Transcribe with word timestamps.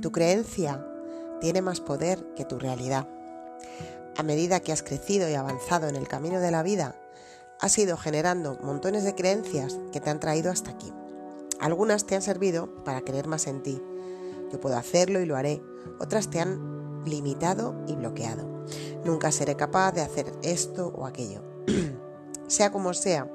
Tu 0.00 0.12
creencia 0.12 0.82
tiene 1.40 1.60
más 1.60 1.80
poder 1.80 2.24
que 2.34 2.46
tu 2.46 2.58
realidad. 2.58 3.06
A 4.16 4.22
medida 4.22 4.60
que 4.60 4.72
has 4.72 4.82
crecido 4.82 5.28
y 5.28 5.34
avanzado 5.34 5.88
en 5.88 5.96
el 5.96 6.08
camino 6.08 6.40
de 6.40 6.50
la 6.50 6.62
vida, 6.62 6.94
has 7.60 7.76
ido 7.76 7.98
generando 7.98 8.58
montones 8.62 9.04
de 9.04 9.14
creencias 9.14 9.78
que 9.92 10.00
te 10.00 10.08
han 10.08 10.20
traído 10.20 10.50
hasta 10.50 10.70
aquí. 10.70 10.90
Algunas 11.60 12.06
te 12.06 12.14
han 12.14 12.22
servido 12.22 12.82
para 12.82 13.02
creer 13.02 13.28
más 13.28 13.46
en 13.46 13.62
ti. 13.62 13.82
Yo 14.50 14.58
puedo 14.58 14.78
hacerlo 14.78 15.20
y 15.20 15.26
lo 15.26 15.36
haré. 15.36 15.62
Otras 15.98 16.30
te 16.30 16.40
han 16.40 17.04
limitado 17.04 17.74
y 17.86 17.94
bloqueado. 17.94 18.64
Nunca 19.04 19.30
seré 19.32 19.54
capaz 19.56 19.92
de 19.92 20.00
hacer 20.00 20.32
esto 20.42 20.88
o 20.88 21.04
aquello. 21.04 21.42
sea 22.48 22.72
como 22.72 22.94
sea, 22.94 23.30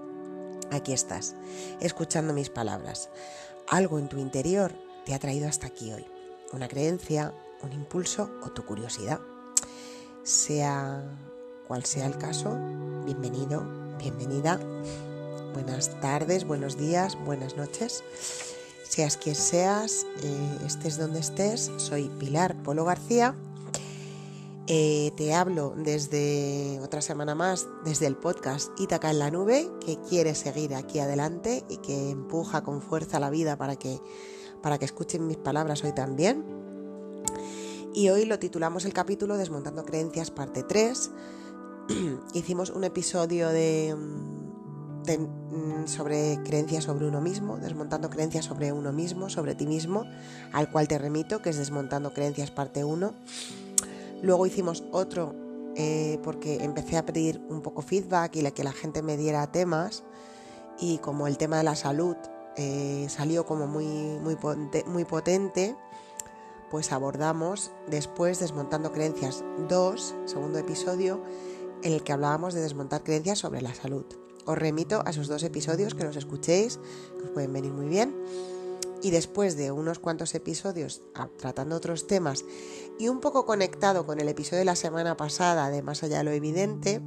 aquí 0.71 0.93
estás, 0.93 1.35
escuchando 1.79 2.33
mis 2.33 2.49
palabras. 2.49 3.09
Algo 3.67 3.99
en 3.99 4.09
tu 4.09 4.17
interior 4.17 4.73
te 5.05 5.13
ha 5.13 5.19
traído 5.19 5.47
hasta 5.47 5.67
aquí 5.67 5.93
hoy. 5.93 6.14
Una 6.55 6.69
creencia, 6.69 7.33
un 7.63 7.73
impulso 7.73 8.29
o 8.41 8.49
tu 8.49 8.63
curiosidad. 8.63 9.19
Sea 10.23 11.03
cual 11.67 11.83
sea 11.83 12.05
el 12.05 12.17
caso, 12.17 12.57
bienvenido, 13.03 13.61
bienvenida. 13.99 14.57
Buenas 15.53 15.99
tardes, 15.99 16.45
buenos 16.45 16.77
días, 16.77 17.17
buenas 17.25 17.57
noches. 17.57 18.05
Seas 18.87 19.17
quien 19.17 19.35
seas, 19.35 20.07
eh, 20.23 20.57
estés 20.65 20.97
donde 20.97 21.19
estés, 21.19 21.69
soy 21.75 22.07
Pilar 22.19 22.55
Polo 22.63 22.85
García. 22.85 23.35
Eh, 24.67 25.11
te 25.17 25.33
hablo 25.33 25.73
desde 25.75 26.79
otra 26.81 27.01
semana 27.01 27.35
más, 27.35 27.67
desde 27.83 28.07
el 28.07 28.15
podcast 28.15 28.71
Itaca 28.79 29.11
en 29.11 29.19
la 29.19 29.29
Nube, 29.29 29.69
que 29.85 29.99
quiere 30.07 30.33
seguir 30.35 30.73
aquí 30.73 30.99
adelante 30.99 31.65
y 31.67 31.77
que 31.77 32.11
empuja 32.11 32.63
con 32.63 32.81
fuerza 32.81 33.19
la 33.19 33.29
vida 33.29 33.57
para 33.57 33.75
que, 33.75 33.99
para 34.65 34.79
que 34.79 34.85
escuchen 34.85 35.27
mis 35.27 35.37
palabras 35.37 35.83
hoy 35.83 35.91
también. 35.91 36.43
Y 37.93 38.09
hoy 38.09 38.25
lo 38.25 38.39
titulamos 38.39 38.85
el 38.85 38.93
capítulo 38.93 39.37
Desmontando 39.37 39.85
Creencias, 39.85 40.31
parte 40.31 40.63
3. 40.63 41.11
Hicimos 42.33 42.71
un 42.71 42.83
episodio 42.83 43.49
de, 43.49 43.95
mm, 43.95 45.85
sobre 45.85 46.39
creencias 46.43 46.85
sobre 46.85 47.07
uno 47.07 47.21
mismo, 47.21 47.57
desmontando 47.57 48.09
creencias 48.09 48.45
sobre 48.45 48.71
uno 48.71 48.91
mismo, 48.91 49.29
sobre 49.29 49.53
ti 49.53 49.67
mismo, 49.67 50.03
al 50.51 50.71
cual 50.71 50.87
te 50.87 50.97
remito, 50.97 51.43
que 51.43 51.51
es 51.51 51.57
Desmontando 51.57 52.11
Creencias, 52.11 52.49
parte 52.49 52.83
1. 52.83 53.13
Luego 54.23 54.47
hicimos 54.47 54.83
otro 54.91 55.35
eh, 55.75 56.19
porque 56.23 56.63
empecé 56.63 56.97
a 56.97 57.05
pedir 57.05 57.39
un 57.49 57.61
poco 57.61 57.83
feedback 57.83 58.35
y 58.37 58.51
que 58.51 58.63
la 58.63 58.71
gente 58.71 59.03
me 59.03 59.15
diera 59.15 59.45
temas 59.51 60.03
y 60.79 60.97
como 60.97 61.27
el 61.27 61.37
tema 61.37 61.59
de 61.59 61.65
la 61.65 61.75
salud 61.75 62.17
eh, 62.57 63.07
salió 63.09 63.45
como 63.45 63.67
muy, 63.67 63.85
muy, 63.85 64.37
muy 64.87 65.05
potente, 65.05 65.75
pues 66.71 66.91
abordamos 66.91 67.71
después 67.87 68.39
Desmontando 68.39 68.91
Creencias 68.91 69.43
2, 69.69 70.15
segundo 70.25 70.59
episodio, 70.59 71.21
en 71.83 71.93
el 71.93 72.03
que 72.03 72.13
hablábamos 72.13 72.53
de 72.53 72.61
desmontar 72.61 73.03
creencias 73.03 73.39
sobre 73.39 73.61
la 73.61 73.73
salud. 73.73 74.05
Os 74.45 74.57
remito 74.57 75.01
a 75.05 75.09
esos 75.09 75.27
dos 75.27 75.43
episodios 75.43 75.95
que 75.95 76.03
los 76.03 76.15
escuchéis, 76.15 76.79
que 77.17 77.25
os 77.25 77.29
pueden 77.31 77.51
venir 77.53 77.71
muy 77.71 77.87
bien. 77.87 78.15
Y 79.01 79.11
después 79.11 79.55
de 79.57 79.71
unos 79.71 79.99
cuantos 79.99 80.33
episodios 80.33 81.01
tratando 81.37 81.75
otros 81.75 82.07
temas 82.07 82.43
y 82.97 83.07
un 83.07 83.19
poco 83.19 83.45
conectado 83.45 84.05
con 84.05 84.19
el 84.19 84.29
episodio 84.29 84.59
de 84.59 84.65
la 84.65 84.75
semana 84.75 85.15
pasada 85.17 85.69
de 85.69 85.83
Más 85.83 86.01
allá 86.03 86.19
de 86.19 86.23
lo 86.23 86.31
evidente, 86.31 87.01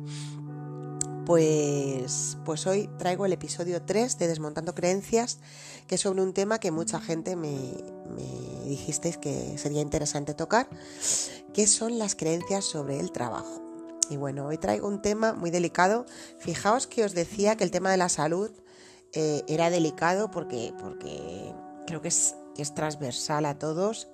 pues, 1.29 2.39
pues 2.47 2.67
hoy 2.67 2.89
traigo 2.97 3.27
el 3.27 3.35
episodio 3.35 3.83
3 3.83 4.17
de 4.17 4.29
Desmontando 4.29 4.75
Creencias, 4.75 5.41
que 5.87 5.97
es 5.97 6.01
sobre 6.01 6.23
un 6.23 6.33
tema 6.33 6.59
que 6.59 6.71
mucha 6.71 7.03
gente 7.03 7.37
me, 7.37 7.53
dijisteis 8.65 9.19
que 9.19 9.59
sería 9.59 9.83
interesante 9.83 10.33
tocar, 10.33 10.71
que 11.53 11.67
son 11.67 11.99
las 11.99 12.15
creencias 12.15 12.65
sobre 12.65 12.99
el 12.99 13.13
trabajo. 13.13 13.61
Y 14.09 14.17
bueno, 14.17 14.47
hoy 14.47 14.57
traigo 14.57 14.89
un 14.89 15.03
tema 15.03 15.35
muy 15.35 15.51
delicado. 15.51 16.07
Fijaos 16.39 16.87
que 16.87 17.05
os 17.05 17.13
decía 17.13 17.57
que 17.57 17.65
el 17.65 17.71
tema 17.71 17.91
de 17.91 17.99
la 17.99 18.09
salud 18.09 18.51
eh, 19.13 19.43
era 19.49 19.69
delicado 19.69 20.31
porque, 20.31 20.73
porque 20.81 21.53
creo 21.87 22.01
que 22.01 22.09
es 22.09 22.75
transversal 22.75 23.45
a 23.45 23.59
todos 23.59 24.09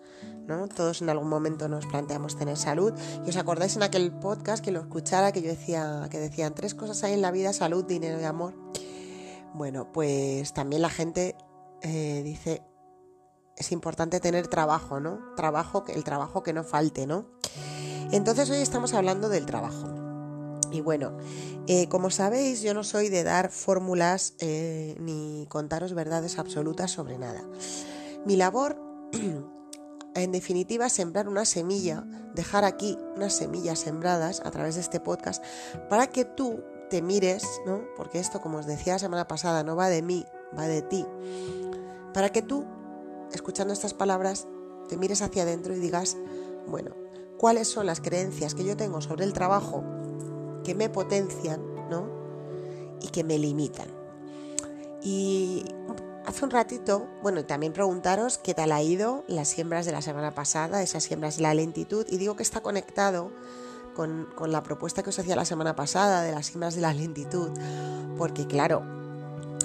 Todos 0.75 1.01
en 1.01 1.09
algún 1.09 1.29
momento 1.29 1.69
nos 1.69 1.87
planteamos 1.87 2.37
tener 2.37 2.57
salud. 2.57 2.93
Y 3.25 3.31
os 3.31 3.37
acordáis 3.37 3.77
en 3.77 3.83
aquel 3.83 4.13
podcast 4.13 4.63
que 4.63 4.71
lo 4.71 4.81
escuchara 4.81 5.33
que 5.33 5.43
yo 5.43 5.49
decía 5.49 6.09
que 6.11 6.19
decían 6.19 6.55
tres 6.55 6.75
cosas 6.75 7.03
hay 7.05 7.15
en 7.15 7.23
la 7.23 7.31
vida: 7.31 7.53
salud, 7.53 7.85
dinero 7.85 8.21
y 8.21 8.25
amor. 8.25 8.55
Bueno, 9.55 9.93
pues 9.93 10.53
también 10.53 10.83
la 10.83 10.91
gente 10.91 11.37
eh, 11.83 12.23
dice 12.25 12.63
es 13.57 13.73
importante 13.73 14.21
tener 14.21 14.49
trabajo, 14.49 15.01
¿no? 15.01 15.21
Trabajo, 15.37 15.85
el 15.89 16.05
trabajo 16.05 16.43
que 16.43 16.53
no 16.53 16.65
falte, 16.65 17.07
¿no? 17.07 17.27
Entonces 18.11 18.51
hoy 18.51 18.59
estamos 18.59 18.95
hablando 18.95 19.29
del 19.29 19.47
trabajo. 19.47 19.87
Y 20.71 20.81
bueno, 20.81 21.17
eh, 21.69 21.89
como 21.89 22.11
sabéis, 22.11 22.63
yo 22.63 22.75
no 22.75 22.83
soy 22.83 23.09
de 23.09 23.23
dar 23.23 23.51
fórmulas 23.51 24.35
eh, 24.41 24.97
ni 24.99 25.47
contaros 25.49 25.95
verdades 25.95 26.39
absolutas 26.39 26.91
sobre 26.91 27.17
nada. 27.17 27.43
Mi 28.27 28.35
labor 28.35 28.77
en 30.15 30.33
definitiva, 30.33 30.89
sembrar 30.89 31.29
una 31.29 31.45
semilla, 31.45 32.05
dejar 32.35 32.65
aquí 32.65 32.99
unas 33.17 33.35
semillas 33.35 33.81
sembradas 33.81 34.41
a 34.45 34.51
través 34.51 34.77
de 34.77 34.81
este 34.81 35.01
podcast 35.01 35.43
para 35.89 36.07
que 36.07 36.25
tú 36.25 36.63
te 36.91 37.03
mires, 37.03 37.45
¿no? 37.67 37.83
Porque 37.97 38.21
esto, 38.21 38.41
como 38.41 38.59
os 38.59 38.67
decía 38.67 38.95
la 38.95 38.99
semana 38.99 39.27
pasada, 39.27 39.63
no 39.65 39.75
va 39.77 39.89
de 39.89 40.03
mí, 40.03 40.25
va 40.57 40.67
de 40.67 40.83
ti. 40.83 41.05
Para 42.13 42.31
que 42.31 42.43
tú, 42.43 42.65
escuchando 43.33 43.73
estas 43.73 43.95
palabras, 43.95 44.47
te 44.89 44.97
mires 44.97 45.23
hacia 45.23 45.43
adentro 45.43 45.75
y 45.75 45.81
digas, 45.81 46.17
bueno, 46.69 46.95
¿cuáles 47.39 47.69
son 47.69 47.87
las 47.87 48.01
creencias 48.01 48.55
que 48.55 48.65
yo 48.65 48.77
tengo 48.77 49.01
sobre 49.01 49.25
el 49.25 49.33
trabajo 49.33 49.83
que 50.63 50.75
me 50.75 50.89
potencian, 50.89 51.61
¿no? 51.91 52.09
Y 53.01 53.09
que 53.09 53.25
me 53.25 53.39
limitan. 53.39 53.89
Y 55.03 55.65
Hace 56.35 56.47
un 56.47 56.51
ratito, 56.51 57.07
bueno, 57.23 57.39
y 57.39 57.45
también 57.45 57.73
preguntaros 57.73 58.39
qué 58.39 58.55
tal 58.55 58.73
ha 58.73 58.83
ido 58.83 59.23
las 59.29 59.47
siembras 59.47 59.87
de 59.87 59.93
la 59.93 60.03
semana 60.03 60.35
pasada, 60.35 60.83
esas 60.83 61.05
siembras 61.05 61.37
de 61.37 61.43
la 61.43 61.55
lentitud, 61.55 62.05
y 62.11 62.17
digo 62.17 62.35
que 62.35 62.43
está 62.43 62.61
conectado 62.61 63.31
con, 63.95 64.27
la 64.49 64.65
propuesta 64.65 65.05
que 65.05 65.11
os 65.11 65.19
hacía 65.21 65.37
la 65.37 65.45
semana 65.45 65.77
pasada 65.77 66.23
de 66.23 66.33
las 66.33 66.47
siembras 66.47 66.75
de 66.75 66.81
la 66.81 66.93
lentitud, 66.93 67.51
porque 68.19 68.49
claro, 68.49 68.83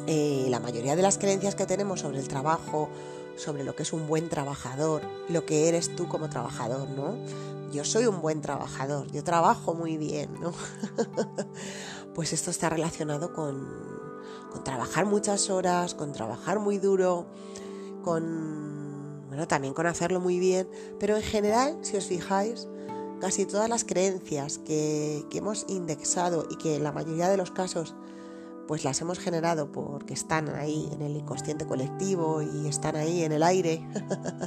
eh, 0.06 0.46
la 0.50 0.60
mayoría 0.60 0.96
de 0.96 1.02
las 1.02 1.18
creencias 1.18 1.56
que 1.56 1.66
tenemos 1.66 2.02
sobre 2.02 2.20
el 2.20 2.28
trabajo, 2.28 2.88
sobre 3.36 3.64
lo 3.64 3.76
que 3.76 3.82
es 3.82 3.92
un 3.92 4.08
buen 4.08 4.30
trabajador, 4.30 5.02
lo 5.28 5.48
que 5.48 5.70
eres 5.70 5.96
tú 5.96 6.08
como 6.08 6.30
trabajador, 6.30 6.88
¿no? 6.92 7.18
Yo 7.72 7.84
soy 7.84 8.06
un 8.06 8.22
buen 8.22 8.42
trabajador, 8.42 9.12
yo 9.12 9.24
trabajo 9.24 9.74
muy 9.74 9.98
bien, 9.98 10.40
¿no? 10.40 10.54
pues 12.14 12.32
esto 12.32 12.52
está 12.52 12.70
relacionado 12.70 13.34
con 13.34 13.99
con 14.52 14.64
trabajar 14.64 15.06
muchas 15.06 15.50
horas, 15.50 15.94
con 15.94 16.12
trabajar 16.12 16.60
muy 16.60 16.78
duro, 16.78 17.26
con, 18.04 19.28
bueno, 19.28 19.48
también 19.48 19.74
con 19.74 19.88
hacerlo 19.88 20.20
muy 20.20 20.40
bien, 20.40 20.70
pero 21.00 21.16
en 21.16 21.24
general, 21.24 21.78
si 21.82 21.98
os 21.98 22.06
fijáis, 22.06 22.68
casi 23.20 23.46
todas 23.46 23.70
las 23.70 23.84
creencias 23.84 24.58
que, 24.60 25.26
hemos 25.34 25.66
indexado 25.70 26.48
y 26.50 26.56
que 26.58 26.76
en 26.76 26.84
la 26.84 26.92
mayoría 26.92 27.30
de 27.30 27.38
los 27.38 27.52
casos 27.52 27.96
pues 28.68 28.84
las 28.84 29.02
hemos 29.02 29.18
generado 29.18 29.72
porque 29.72 30.14
están 30.14 30.50
ahí 30.50 30.90
en 30.92 31.02
el 31.02 31.18
inconsciente 31.18 31.66
colectivo 31.66 32.44
y 32.44 32.68
están 32.68 32.96
ahí 32.96 33.24
en 33.24 33.32
el 33.32 33.42
aire. 33.42 33.84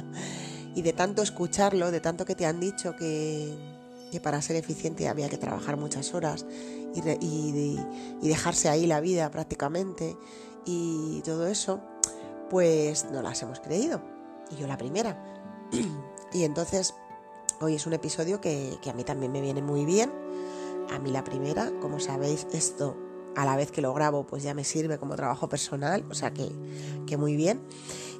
y 0.75 0.81
de 0.81 0.93
tanto 0.93 1.21
escucharlo, 1.21 1.91
de 1.91 1.99
tanto 1.99 2.23
que 2.23 2.33
te 2.33 2.45
han 2.45 2.61
dicho 2.61 2.95
que, 2.95 3.72
que 4.13 4.21
para 4.21 4.39
ser 4.43 4.57
eficiente 4.57 5.09
había 5.09 5.27
que 5.27 5.39
trabajar 5.39 5.75
muchas 5.75 6.13
horas 6.13 6.45
y, 6.93 7.79
dejarse 8.21 8.69
ahí 8.69 8.85
la 8.85 9.01
vida 9.01 9.31
prácticamente 9.31 10.15
y 10.65 11.21
todo 11.23 11.47
eso, 11.47 11.81
pues 12.51 13.07
no 13.11 13.23
las 13.23 13.41
hemos 13.41 13.59
creído. 13.59 14.03
Y 14.51 14.57
yo 14.57 14.67
la 14.67 14.77
primera. 14.77 15.17
y 16.31 16.43
entonces 16.43 16.93
hoy 17.59 17.73
es 17.73 17.87
un 17.87 17.93
episodio 17.93 18.39
que, 18.39 18.77
a 18.87 18.93
mí 18.93 19.03
también 19.03 19.31
me 19.31 19.41
viene 19.41 19.63
muy 19.63 19.83
bien. 19.83 20.11
A 20.91 20.99
mí 20.99 21.09
la 21.09 21.23
primera, 21.23 21.71
como 21.81 21.99
sabéis, 21.99 22.45
esto 22.53 22.95
a 23.35 23.45
la 23.45 23.55
vez 23.55 23.71
que 23.71 23.81
lo 23.81 23.95
grabo, 23.95 24.27
pues 24.27 24.43
ya 24.43 24.53
me 24.53 24.63
sirve 24.63 24.99
como 24.99 25.15
trabajo 25.15 25.49
personal, 25.49 26.05
o 26.11 26.13
sea 26.13 26.35
que, 26.35 26.51
que 27.07 27.17
muy 27.17 27.35
bien. 27.35 27.63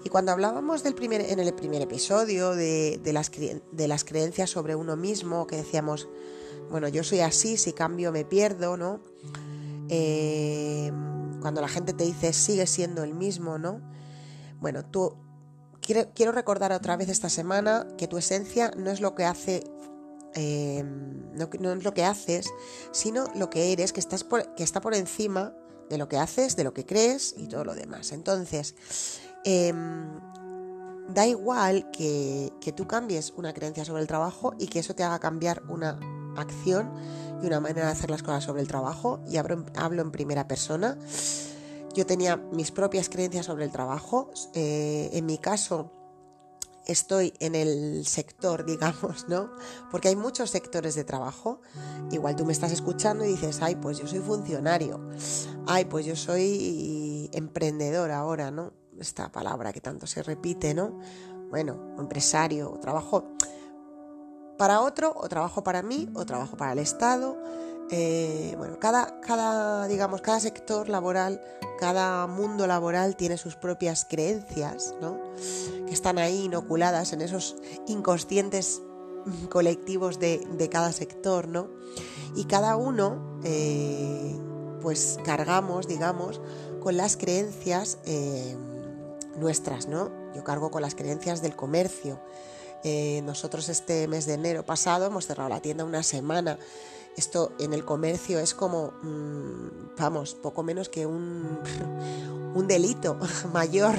Y 0.03 0.09
cuando 0.09 0.31
hablábamos 0.31 0.83
del 0.83 0.95
primer, 0.95 1.21
en 1.21 1.39
el 1.39 1.53
primer 1.53 1.81
episodio 1.81 2.55
de, 2.55 2.99
las, 3.13 3.31
de 3.31 3.87
las 3.87 4.03
creencias 4.03 4.49
sobre 4.49 4.75
uno 4.75 4.97
mismo, 4.97 5.47
que 5.47 5.55
decíamos, 5.55 6.09
bueno, 6.69 6.87
yo 6.87 7.03
soy 7.03 7.21
así, 7.21 7.57
si 7.57 7.73
cambio 7.73 8.11
me 8.11 8.25
pierdo, 8.25 8.77
¿no? 8.77 9.01
Eh, 9.89 10.91
cuando 11.41 11.61
la 11.61 11.67
gente 11.67 11.93
te 11.93 12.03
dice 12.03 12.33
sigue 12.33 12.67
siendo 12.67 13.03
el 13.03 13.13
mismo, 13.13 13.57
¿no? 13.57 13.81
Bueno, 14.59 14.85
tú 14.85 15.15
quiero, 15.81 16.09
quiero 16.13 16.31
recordar 16.31 16.71
otra 16.71 16.97
vez 16.97 17.09
esta 17.09 17.29
semana 17.29 17.87
que 17.97 18.07
tu 18.07 18.17
esencia 18.17 18.71
no 18.77 18.89
es 18.91 19.01
lo 19.01 19.15
que 19.15 19.25
hace 19.25 19.63
eh, 20.35 20.83
no, 20.83 21.73
es 21.73 21.83
lo 21.83 21.93
que 21.93 22.03
haces, 22.03 22.51
sino 22.91 23.25
lo 23.35 23.49
que 23.49 23.71
eres, 23.71 23.93
que, 23.93 23.99
estás 23.99 24.25
que 24.55 24.63
está 24.63 24.81
por 24.81 24.95
encima 24.95 25.53
de 25.89 25.97
lo 25.97 26.07
que 26.07 26.17
haces, 26.17 26.55
de 26.55 26.63
lo 26.63 26.73
que 26.73 26.85
crees 26.85 27.35
y 27.37 27.47
todo 27.47 27.63
lo 27.63 27.75
demás. 27.75 28.11
Entonces, 28.11 28.75
em, 29.43 30.13
da 31.09 31.27
igual 31.27 31.89
que, 31.91 32.51
tú 32.75 32.87
cambies 32.87 33.33
una 33.35 33.53
creencia 33.53 33.85
sobre 33.85 34.01
el 34.01 34.07
trabajo 34.07 34.53
y 34.57 34.67
que 34.67 34.79
eso 34.79 34.95
te 34.95 35.03
haga 35.03 35.19
cambiar 35.19 35.63
una 35.69 35.99
acción 36.37 36.91
y 37.41 37.47
una 37.47 37.59
manera 37.59 37.87
de 37.87 37.91
hacer 37.91 38.09
las 38.09 38.23
cosas 38.23 38.43
sobre 38.43 38.61
el 38.61 38.67
trabajo. 38.67 39.19
Y 39.27 39.37
hablo, 39.37 40.01
en 40.01 40.11
primera 40.11 40.47
persona. 40.47 40.97
Yo 41.93 42.05
tenía 42.05 42.37
mis 42.37 42.71
propias 42.71 43.09
creencias 43.09 43.45
sobre 43.45 43.65
el 43.65 43.71
trabajo. 43.71 44.31
Eh, 44.53 45.11
en 45.13 45.25
mi 45.25 45.37
caso, 45.37 45.91
estoy 46.87 47.33
en 47.39 47.53
el 47.53 48.05
sector, 48.07 48.65
digamos, 48.65 49.27
¿no? 49.27 49.51
Porque 49.91 50.07
hay 50.07 50.15
muchos 50.15 50.49
sectores 50.49 50.95
de 50.95 51.03
trabajo. 51.03 51.61
Igual 52.11 52.35
tú 52.35 52.45
me 52.45 52.53
estás 52.53 52.71
escuchando 52.71 53.25
y 53.25 53.29
dices, 53.29 53.61
ay, 53.61 53.75
pues 53.75 53.99
yo 53.99 54.07
soy 54.07 54.19
funcionario. 54.19 54.99
Ay, 55.67 55.85
pues 55.85 56.05
yo 56.05 56.15
soy 56.15 57.29
emprendedor 57.33 58.11
ahora, 58.11 58.49
¿no? 58.49 58.82
Esta 58.99 59.31
palabra 59.31 59.73
que 59.73 59.81
tanto 59.81 60.07
se 60.07 60.23
repite, 60.23 60.73
¿no? 60.73 60.99
Bueno, 61.49 61.95
empresario, 61.99 62.77
trabajo 62.81 63.35
para 64.57 64.81
otro, 64.81 65.13
o 65.15 65.27
trabajo 65.27 65.63
para 65.63 65.81
mí, 65.81 66.09
o 66.13 66.25
trabajo 66.25 66.57
para 66.57 66.73
el 66.73 66.79
Estado. 66.79 67.37
Eh, 67.91 68.55
bueno, 68.57 68.79
cada, 68.79 69.19
cada, 69.19 69.87
digamos, 69.87 70.21
cada 70.21 70.39
sector 70.39 70.89
laboral, 70.89 71.41
cada 71.79 72.25
mundo 72.27 72.65
laboral 72.65 73.15
tiene 73.15 73.37
sus 73.37 73.55
propias 73.55 74.05
creencias, 74.09 74.95
¿no? 75.01 75.19
Que 75.85 75.93
están 75.93 76.17
ahí 76.17 76.45
inoculadas 76.45 77.13
en 77.13 77.21
esos 77.21 77.55
inconscientes 77.87 78.81
colectivos 79.49 80.19
de, 80.19 80.69
cada 80.71 80.91
sector, 80.91 81.47
¿no? 81.47 81.69
Y 82.35 82.45
cada 82.45 82.75
uno, 82.77 83.39
eh, 83.43 84.39
pues 84.81 85.19
cargamos, 85.23 85.87
digamos, 85.87 86.41
con 86.81 86.97
las 86.97 87.15
creencias 87.17 87.99
eh, 88.05 88.57
nuestras, 89.37 89.87
¿no? 89.87 90.11
Yo 90.35 90.43
cargo 90.43 90.71
con 90.71 90.81
las 90.81 90.95
creencias 90.95 91.41
del 91.41 91.55
comercio. 91.55 92.19
nosotros 93.23 93.69
este 93.69 94.07
mes 94.07 94.25
de 94.25 94.33
enero 94.33 94.65
pasado 94.65 95.05
hemos 95.05 95.25
cerrado 95.25 95.49
la 95.49 95.61
tienda 95.61 95.85
una 95.85 96.03
semana 96.03 96.57
esto 97.15 97.51
en 97.59 97.73
el 97.73 97.85
comercio 97.85 98.39
es 98.39 98.53
como, 98.53 98.93
mm, 99.03 99.95
vamos, 99.97 100.33
poco 100.33 100.63
menos 100.63 100.89
que 100.89 101.05
un, 101.05 101.59
un 102.55 102.67
delito 102.67 103.17
mayor. 103.53 103.95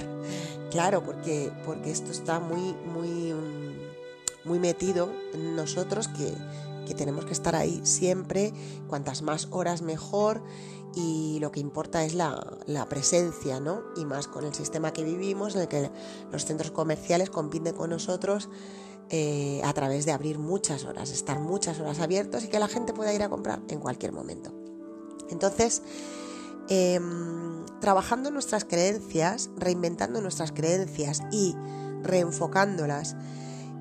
Claro, 0.70 1.04
porque, 1.04 1.52
porque 1.64 1.90
esto 1.90 2.10
está 2.10 2.40
muy, 2.40 2.75
muy, 2.92 3.32
mm, 3.32 4.48
muy 4.48 4.58
metido 4.58 5.12
en 5.32 5.54
nosotros 5.54 6.08
que, 6.08 6.34
tenemos 6.94 7.25
que 7.25 7.32
estar 7.32 7.56
ahí 7.56 7.81
siempre, 7.84 8.52
cuantas 8.88 9.22
más 9.22 9.48
horas 9.50 9.82
mejor 9.82 10.42
y 10.96 11.38
lo 11.41 11.50
que 11.50 11.61
importa 11.61 12.05
es 12.05 12.14
la, 12.14 12.58
la, 12.67 12.88
presencia, 12.88 13.61
¿no? 13.61 13.82
Y 13.96 14.05
más 14.05 14.29
con 14.29 14.44
el 14.44 14.55
sistema 14.55 14.93
que 14.93 15.05
vivimos, 15.05 15.55
en 15.55 15.62
el 15.62 15.69
que 15.69 15.91
los 16.31 16.44
centros 16.44 16.70
comerciales 16.70 17.31
compiten 17.31 17.75
con 17.75 17.91
nosotros 17.91 18.49
eh, 19.11 19.61
a 19.64 19.73
través 19.75 20.06
de 20.06 20.12
abrir 20.12 20.38
muchas 20.38 20.85
horas, 20.85 21.11
estar 21.11 21.38
muchas 21.38 21.79
horas 21.79 22.00
abiertos 22.00 22.44
y 22.44 22.49
que 22.49 22.58
la 22.58 22.69
gente 22.69 22.94
pueda 22.94 23.12
ir 23.12 23.23
a 23.23 23.29
comprar 23.29 23.61
en 23.69 23.79
cualquier 23.79 24.12
momento. 24.12 24.50
Entonces, 25.29 25.82
em, 26.69 27.67
trabajando 27.81 28.31
nuestras 28.31 28.64
creencias, 28.64 29.50
reinventando 29.56 30.23
nuestras 30.23 30.52
creencias 30.52 31.20
y 31.31 31.55
reenfocándolas 32.02 33.14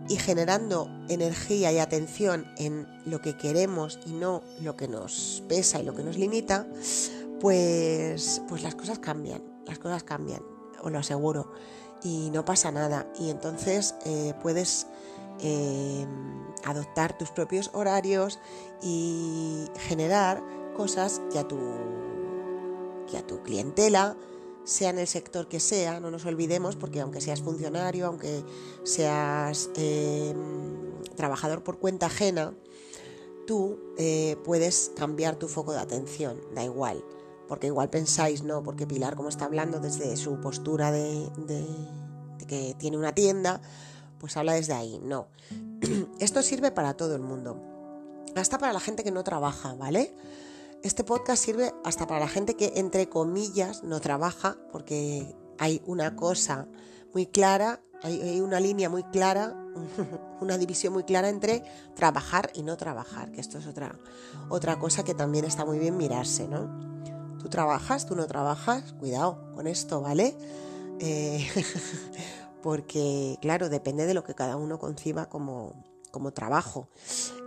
y 0.10 0.18
generando 0.18 0.90
energía 1.10 1.72
y 1.72 1.80
atención 1.80 2.46
en 2.58 2.88
lo 3.06 3.22
que 3.22 3.38
queremos 3.38 4.00
y 4.06 4.12
no 4.12 4.42
lo 4.62 4.76
que 4.76 4.88
nos 4.88 5.44
pesa 5.48 5.80
y 5.80 5.84
lo 5.84 5.96
que 5.96 6.04
nos 6.04 6.18
limita, 6.18 6.68
pues, 7.40 8.42
pues 8.48 8.64
las 8.64 8.76
cosas 8.76 9.00
cambian, 9.00 9.42
las 9.66 9.80
cosas 9.80 10.04
cambian, 10.04 10.42
os 10.82 10.92
lo 10.92 11.00
aseguro, 11.00 11.52
y 12.04 12.30
no 12.32 12.46
pasa 12.46 12.72
nada. 12.72 13.08
Y 13.20 13.30
entonces 13.30 13.96
eh, 14.06 14.34
puedes 14.42 14.88
Em, 15.40 16.08
adoptar 16.64 17.18
tus 17.18 17.30
propios 17.32 17.70
horarios 17.74 18.40
y 18.82 19.66
generar 19.78 20.42
cosas 20.78 21.22
que 21.32 21.40
a 21.40 21.48
tu, 21.48 21.58
que 23.10 23.18
a 23.18 23.28
tu 23.28 23.42
clientela, 23.42 24.16
sea 24.64 24.90
en 24.90 25.00
el 25.00 25.08
sector 25.08 25.48
que 25.48 25.60
sea, 25.60 26.00
no 26.00 26.12
nos 26.12 26.26
olvidemos, 26.26 26.76
porque 26.76 27.02
aunque 27.02 27.22
seas 27.22 27.42
funcionario, 27.42 28.08
aunque 28.08 28.44
seas 28.84 29.70
em, 29.76 31.02
trabajador 31.16 31.64
por 31.64 31.80
cuenta 31.80 32.06
ajena, 32.08 32.54
tú 33.46 33.80
eh, 33.98 34.38
puedes 34.44 34.92
cambiar 34.96 35.36
tu 35.36 35.48
foco 35.48 35.74
de 35.74 35.80
atención, 35.80 36.40
da 36.56 36.64
igual, 36.64 37.04
porque 37.48 37.68
igual 37.68 37.90
pensáis, 37.90 38.44
no, 38.44 38.64
porque 38.64 38.88
Pilar, 38.88 39.16
como 39.16 39.30
está 39.30 39.46
hablando 39.46 39.80
desde 39.80 40.16
su 40.16 40.40
postura 40.40 40.92
de 40.92 41.30
que 42.48 42.76
tiene 42.78 42.98
una 42.98 43.14
tienda, 43.14 43.62
pues 44.20 44.38
habla 44.38 44.54
desde 44.54 44.74
ahí. 44.74 45.00
No. 45.04 45.28
Esto 46.20 46.42
sirve 46.42 46.72
para 46.72 46.94
todo 46.94 47.16
el 47.16 47.22
mundo. 47.22 47.62
Hasta 48.36 48.58
para 48.58 48.74
la 48.74 48.80
gente 48.80 49.04
que 49.04 49.12
no 49.12 49.24
trabaja, 49.24 49.74
¿vale? 49.76 50.16
Este 50.84 51.06
podcast 51.06 51.42
sirve 51.42 51.74
hasta 51.86 52.08
para 52.08 52.20
la 52.20 52.28
gente 52.28 52.56
que, 52.56 52.74
entre 52.76 53.08
comillas, 53.08 53.84
no 53.84 54.02
trabaja, 54.02 54.58
porque 54.70 55.34
hay 55.58 55.82
una 55.86 56.18
cosa 56.18 56.68
muy 57.14 57.26
clara, 57.26 57.82
hay, 58.02 58.42
una 58.42 58.60
línea 58.60 58.90
muy 58.90 59.04
clara, 59.04 59.56
una 60.42 60.58
división 60.58 60.92
muy 60.92 61.06
clara 61.06 61.30
entre 61.30 61.64
trabajar 61.96 62.52
y 62.54 62.64
no 62.64 62.76
trabajar, 62.76 63.32
que 63.32 63.40
esto 63.40 63.60
es 63.60 63.66
otra, 63.66 63.98
otra 64.50 64.78
cosa 64.78 65.06
que 65.06 65.14
también 65.14 65.46
está 65.46 65.64
muy 65.64 65.80
bien 65.80 65.96
mirarse, 65.96 66.50
¿no? 66.50 66.68
Tú 67.40 67.48
trabajas, 67.48 68.06
tú 68.06 68.18
no 68.18 68.28
trabajas, 68.28 68.92
cuidado 69.00 69.54
con 69.54 69.68
esto, 69.68 70.02
¿vale? 70.02 70.36
Eh, 71.00 71.48
porque 72.62 73.38
claro, 73.40 73.70
depende 73.70 74.06
de 74.06 74.14
lo 74.14 74.26
que 74.26 74.36
cada 74.36 74.58
uno 74.58 74.80
conciba 74.80 75.30
como, 75.30 75.82
trabajo. 76.34 76.90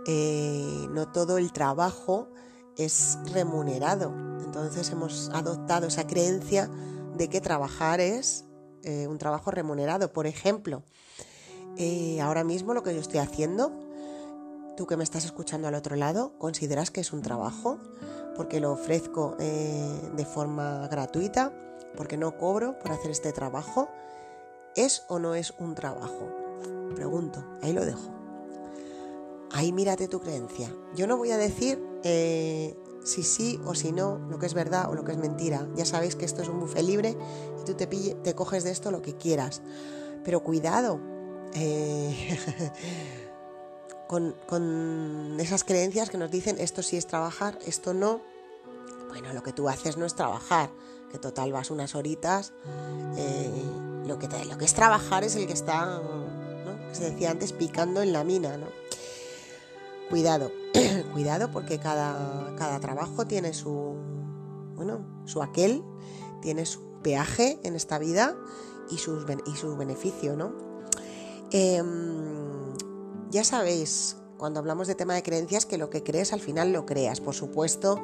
Eh, 0.07 0.87
no 0.89 1.11
todo 1.11 1.37
el 1.37 1.53
trabajo 1.53 2.29
es 2.77 3.17
remunerado, 3.33 4.13
entonces 4.43 4.89
hemos 4.91 5.29
adoptado 5.33 5.87
esa 5.87 6.07
creencia 6.07 6.69
de 7.15 7.27
que 7.29 7.41
trabajar 7.41 7.99
es 7.99 8.45
eh, 8.83 9.07
un 9.07 9.17
trabajo 9.17 9.51
remunerado. 9.51 10.13
Por 10.13 10.27
ejemplo, 10.27 10.83
eh, 11.77 12.21
ahora 12.21 12.43
mismo 12.43 12.73
lo 12.73 12.83
que 12.83 12.93
yo 12.93 13.01
estoy 13.01 13.19
haciendo, 13.19 13.71
tú 14.75 14.85
que 14.85 14.97
me 14.97 15.03
estás 15.03 15.25
escuchando 15.25 15.67
al 15.67 15.75
otro 15.75 15.95
lado, 15.95 16.37
¿consideras 16.37 16.91
que 16.91 17.01
es 17.01 17.11
un 17.11 17.21
trabajo? 17.21 17.79
Porque 18.35 18.59
lo 18.59 18.71
ofrezco 18.71 19.35
de 19.37 20.25
forma 20.25 20.87
gratuita, 20.89 21.51
porque 21.95 22.17
no 22.17 22.37
cobro 22.37 22.77
por 22.77 22.91
hacer 22.91 23.09
este 23.09 23.33
trabajo. 23.33 23.89
¿Es 24.75 25.03
o 25.07 25.17
no 25.17 25.33
es 25.33 25.55
un 25.57 25.73
trabajo? 25.73 26.29
Pregunto, 26.95 27.43
ahí 27.63 27.73
lo 27.73 27.83
dejo. 27.83 28.13
Ahí 29.51 29.71
mírate 29.71 30.07
tu 30.07 30.19
creencia. 30.19 30.71
Yo 30.95 31.07
no 31.07 31.17
voy 31.17 31.31
a 31.31 31.37
decir 31.37 31.83
eh, 32.09 32.73
si 33.03 33.23
sí 33.23 33.59
o 33.65 33.75
si 33.75 33.91
no, 33.91 34.17
lo 34.29 34.39
que 34.39 34.45
es 34.45 34.53
verdad 34.53 34.89
o 34.89 34.95
lo 34.95 35.03
que 35.03 35.11
es 35.11 35.17
mentira. 35.17 35.67
Ya 35.75 35.85
sabéis 35.85 36.15
que 36.15 36.23
esto 36.23 36.41
es 36.41 36.47
un 36.47 36.61
buffet 36.61 36.83
libre 36.83 37.17
y 37.59 37.65
tú 37.65 37.73
te, 37.73 38.35
coges 38.35 38.63
de 38.63 38.71
esto 38.71 38.91
lo 38.91 39.01
que 39.01 39.17
quieras. 39.17 39.61
Pero 40.23 40.41
cuidado 40.41 41.01
eh, 41.53 42.39
con, 44.07 45.37
esas 45.39 45.65
creencias 45.65 46.09
que 46.09 46.17
nos 46.17 46.31
dicen 46.31 46.55
esto 46.59 46.81
sí 46.81 46.95
es 46.95 47.07
trabajar, 47.07 47.59
esto 47.65 47.93
no. 47.93 48.21
Bueno, 49.09 49.33
lo 49.33 49.43
que 49.43 49.51
tú 49.51 49.67
haces 49.67 49.97
no 49.97 50.05
es 50.05 50.15
trabajar, 50.15 50.69
que 51.11 51.17
total 51.17 51.51
vas 51.51 51.71
unas 51.71 51.93
horitas. 51.93 52.53
Eh, 53.17 53.63
lo 54.05 54.17
que, 54.17 54.29
lo 54.45 54.57
que 54.57 54.65
es 54.65 54.73
trabajar 54.73 55.25
es 55.25 55.35
el 55.35 55.45
que 55.45 55.53
está, 55.53 55.85
¿no? 55.85 56.93
se 56.93 57.11
decía 57.11 57.31
antes, 57.31 57.51
picando 57.51 58.01
en 58.01 58.13
la 58.13 58.23
mina, 58.23 58.55
¿no? 58.57 58.67
Cuidado, 60.09 60.51
cuidado 61.13 61.51
porque 61.51 61.79
cada, 61.79 62.55
cada 62.57 62.79
trabajo 62.79 63.25
tiene 63.25 63.53
su, 63.53 63.95
bueno, 64.75 65.23
su 65.25 65.41
aquel, 65.41 65.83
tiene 66.41 66.65
su 66.65 66.81
peaje 67.01 67.59
en 67.63 67.75
esta 67.75 67.99
vida 67.99 68.35
y, 68.89 68.97
sus, 68.97 69.25
y 69.45 69.55
su 69.55 69.75
beneficio, 69.75 70.35
¿no? 70.35 70.53
Em, 71.51 72.73
ya 73.29 73.43
sabéis, 73.43 74.17
cuando 74.37 74.59
hablamos 74.59 74.87
de 74.87 74.95
tema 74.95 75.13
de 75.13 75.23
creencias, 75.23 75.65
que 75.65 75.77
lo 75.77 75.89
que 75.89 76.03
crees 76.03 76.31
al 76.33 76.39
final 76.39 76.71
lo 76.71 76.85
creas. 76.85 77.19
Por 77.19 77.33
supuesto 77.33 78.01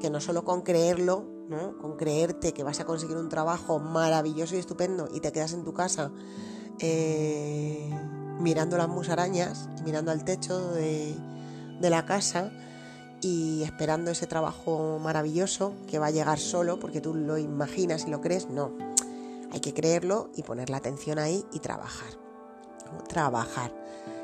que 0.00 0.10
no 0.10 0.20
solo 0.20 0.44
con 0.44 0.62
creerlo 0.62 1.36
con 1.80 1.96
creerte 1.96 2.52
que 2.52 2.62
vas 2.62 2.80
a 2.80 2.84
conseguir 2.84 3.16
un 3.16 3.28
trabajo 3.28 3.78
maravilloso 3.78 4.56
y 4.56 4.58
estupendo 4.58 5.08
y 5.12 5.20
te 5.20 5.32
quedas 5.32 5.52
en 5.52 5.64
tu 5.64 5.72
casa 5.72 6.10
eh, 6.80 7.90
mirando 8.40 8.76
las 8.76 8.88
musarañas, 8.88 9.68
mirando 9.84 10.10
al 10.10 10.24
techo 10.24 10.72
de, 10.72 11.14
la 11.80 12.06
casa 12.06 12.50
y 13.20 13.62
esperando 13.62 14.10
ese 14.10 14.26
trabajo 14.26 14.98
maravilloso 14.98 15.74
que 15.88 15.98
va 15.98 16.06
a 16.06 16.10
llegar 16.10 16.38
solo 16.38 16.78
porque 16.78 17.00
tú 17.00 17.14
lo 17.14 17.38
imaginas 17.38 18.04
y 18.06 18.10
lo 18.10 18.20
crees, 18.20 18.48
no. 18.48 18.72
Hay 19.52 19.60
que 19.60 19.74
creerlo 19.74 20.30
y 20.36 20.42
poner 20.42 20.70
la 20.70 20.78
atención 20.78 21.18
ahí 21.18 21.44
y 21.52 21.60
trabajar. 21.60 22.10
Trabajar 23.08 23.72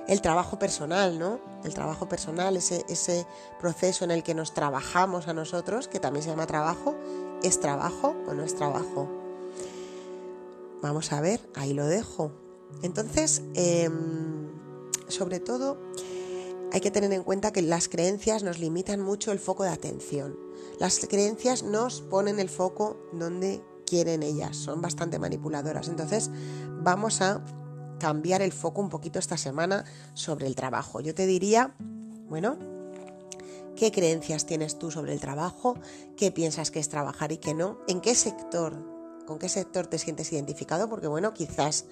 el 0.08 0.20
trabajo 0.20 0.58
personal, 0.58 1.18
¿no? 1.18 1.40
El 1.64 1.74
trabajo 1.74 2.08
personal, 2.08 2.56
ese, 2.56 2.84
ese 2.88 3.26
proceso 3.60 4.04
en 4.04 4.10
el 4.10 4.22
que 4.22 4.34
nos 4.34 4.52
trabajamos 4.52 5.28
a 5.28 5.32
nosotros, 5.32 5.88
que 5.88 6.00
también 6.00 6.22
se 6.22 6.30
llama 6.30 6.46
trabajo, 6.46 6.96
¿es 7.42 7.60
trabajo 7.60 8.16
o 8.26 8.34
no 8.34 8.42
es 8.42 8.54
trabajo? 8.56 9.08
Vamos 10.82 11.12
a 11.12 11.20
ver, 11.20 11.40
ahí 11.54 11.72
lo 11.72 11.86
dejo. 11.86 12.32
Entonces, 12.82 13.42
em, 13.54 14.50
sobre 15.06 15.38
todo, 15.38 15.78
hay 16.72 16.80
que 16.80 16.90
tener 16.90 17.12
en 17.12 17.22
cuenta 17.22 17.52
que 17.52 17.60
las 17.60 17.88
creencias 17.88 18.42
nos 18.42 18.58
limitan 18.58 18.98
mucho 19.00 19.30
el 19.30 19.38
foco 19.38 19.62
de 19.62 19.70
atención. 19.70 20.38
Las 20.78 20.98
creencias 21.06 21.62
nos 21.62 22.00
ponen 22.00 22.40
el 22.40 22.48
foco 22.48 22.96
donde 23.12 23.62
quieren 23.86 24.22
ellas, 24.22 24.56
son 24.56 24.80
bastante 24.80 25.18
manipuladoras. 25.18 25.88
Entonces, 25.88 26.30
vamos 26.80 27.20
a 27.20 27.44
cambiar 28.00 28.40
el 28.40 28.52
foco 28.52 28.80
un 28.80 28.88
poquito 28.88 29.18
esta 29.18 29.36
semana 29.36 29.84
sobre 30.14 30.46
el 30.46 30.56
trabajo. 30.56 31.00
Yo 31.00 31.14
te 31.14 31.26
diría, 31.26 31.74
bueno, 32.28 32.56
¿qué 33.76 33.92
creencias 33.92 34.46
tienes 34.46 34.78
tú 34.78 34.90
sobre 34.90 35.12
el 35.12 35.20
trabajo? 35.20 35.78
¿Qué 36.16 36.32
piensas 36.32 36.70
que 36.70 36.80
es 36.80 36.88
trabajar 36.88 37.32
y 37.32 37.36
qué 37.36 37.52
no? 37.52 37.80
¿En 37.86 38.00
qué 38.00 38.14
sector? 38.14 38.91
¿Con 39.26 39.38
qué 39.38 39.48
sector 39.48 39.86
te 39.86 39.98
sientes 39.98 40.32
identificado? 40.32 40.88
Porque 40.88 41.06
bueno, 41.06 41.32
quizás 41.34 41.86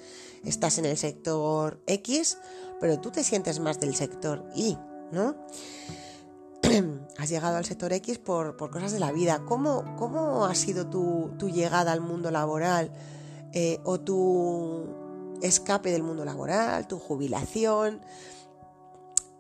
estás 0.45 0.79
en 0.79 0.85
el 0.87 0.97
sector 0.97 1.83
X, 1.87 2.39
pero 2.81 3.01
tú 3.01 3.11
te 3.11 3.25
sientes 3.25 3.61
más 3.61 3.81
del 3.81 3.95
sector 3.95 4.45
Y, 4.55 4.77
¿no? 5.13 5.37
Has 7.19 7.29
llegado 7.29 7.57
al 7.57 7.65
sector 7.65 7.93
X 7.93 8.19
por, 8.19 8.57
cosas 8.57 8.93
de 8.93 9.01
la 9.01 9.13
vida. 9.13 9.45
¿Cómo, 9.47 9.97
cómo 9.97 10.45
ha 10.45 10.55
sido 10.55 10.89
tu, 10.89 11.31
llegada 11.49 11.93
al 11.93 12.01
mundo 12.01 12.31
laboral 12.31 12.93
eh, 13.53 13.81
o 13.85 13.99
tu 14.01 15.01
escape 15.43 15.91
del 15.91 16.03
mundo 16.03 16.25
laboral, 16.25 16.87
tu 16.87 16.99
jubilación. 16.99 18.01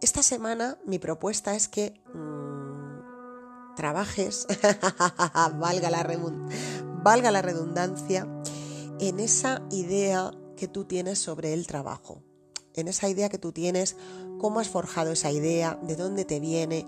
Esta 0.00 0.22
semana 0.22 0.78
mi 0.86 0.98
propuesta 0.98 1.54
es 1.54 1.68
que 1.68 2.00
mm, 2.14 3.74
trabajes, 3.76 4.46
valga, 5.58 5.90
la 5.90 6.02
valga 7.02 7.30
la 7.30 7.42
redundancia, 7.42 8.26
en 8.98 9.20
esa 9.20 9.62
idea 9.70 10.32
que 10.56 10.68
tú 10.68 10.84
tienes 10.84 11.18
sobre 11.18 11.54
el 11.54 11.66
trabajo, 11.66 12.22
en 12.74 12.88
esa 12.88 13.08
idea 13.08 13.28
que 13.28 13.38
tú 13.38 13.52
tienes, 13.52 13.96
cómo 14.38 14.60
has 14.60 14.68
forjado 14.68 15.12
esa 15.12 15.30
idea, 15.30 15.78
de 15.82 15.96
dónde 15.96 16.24
te 16.24 16.40
viene, 16.40 16.86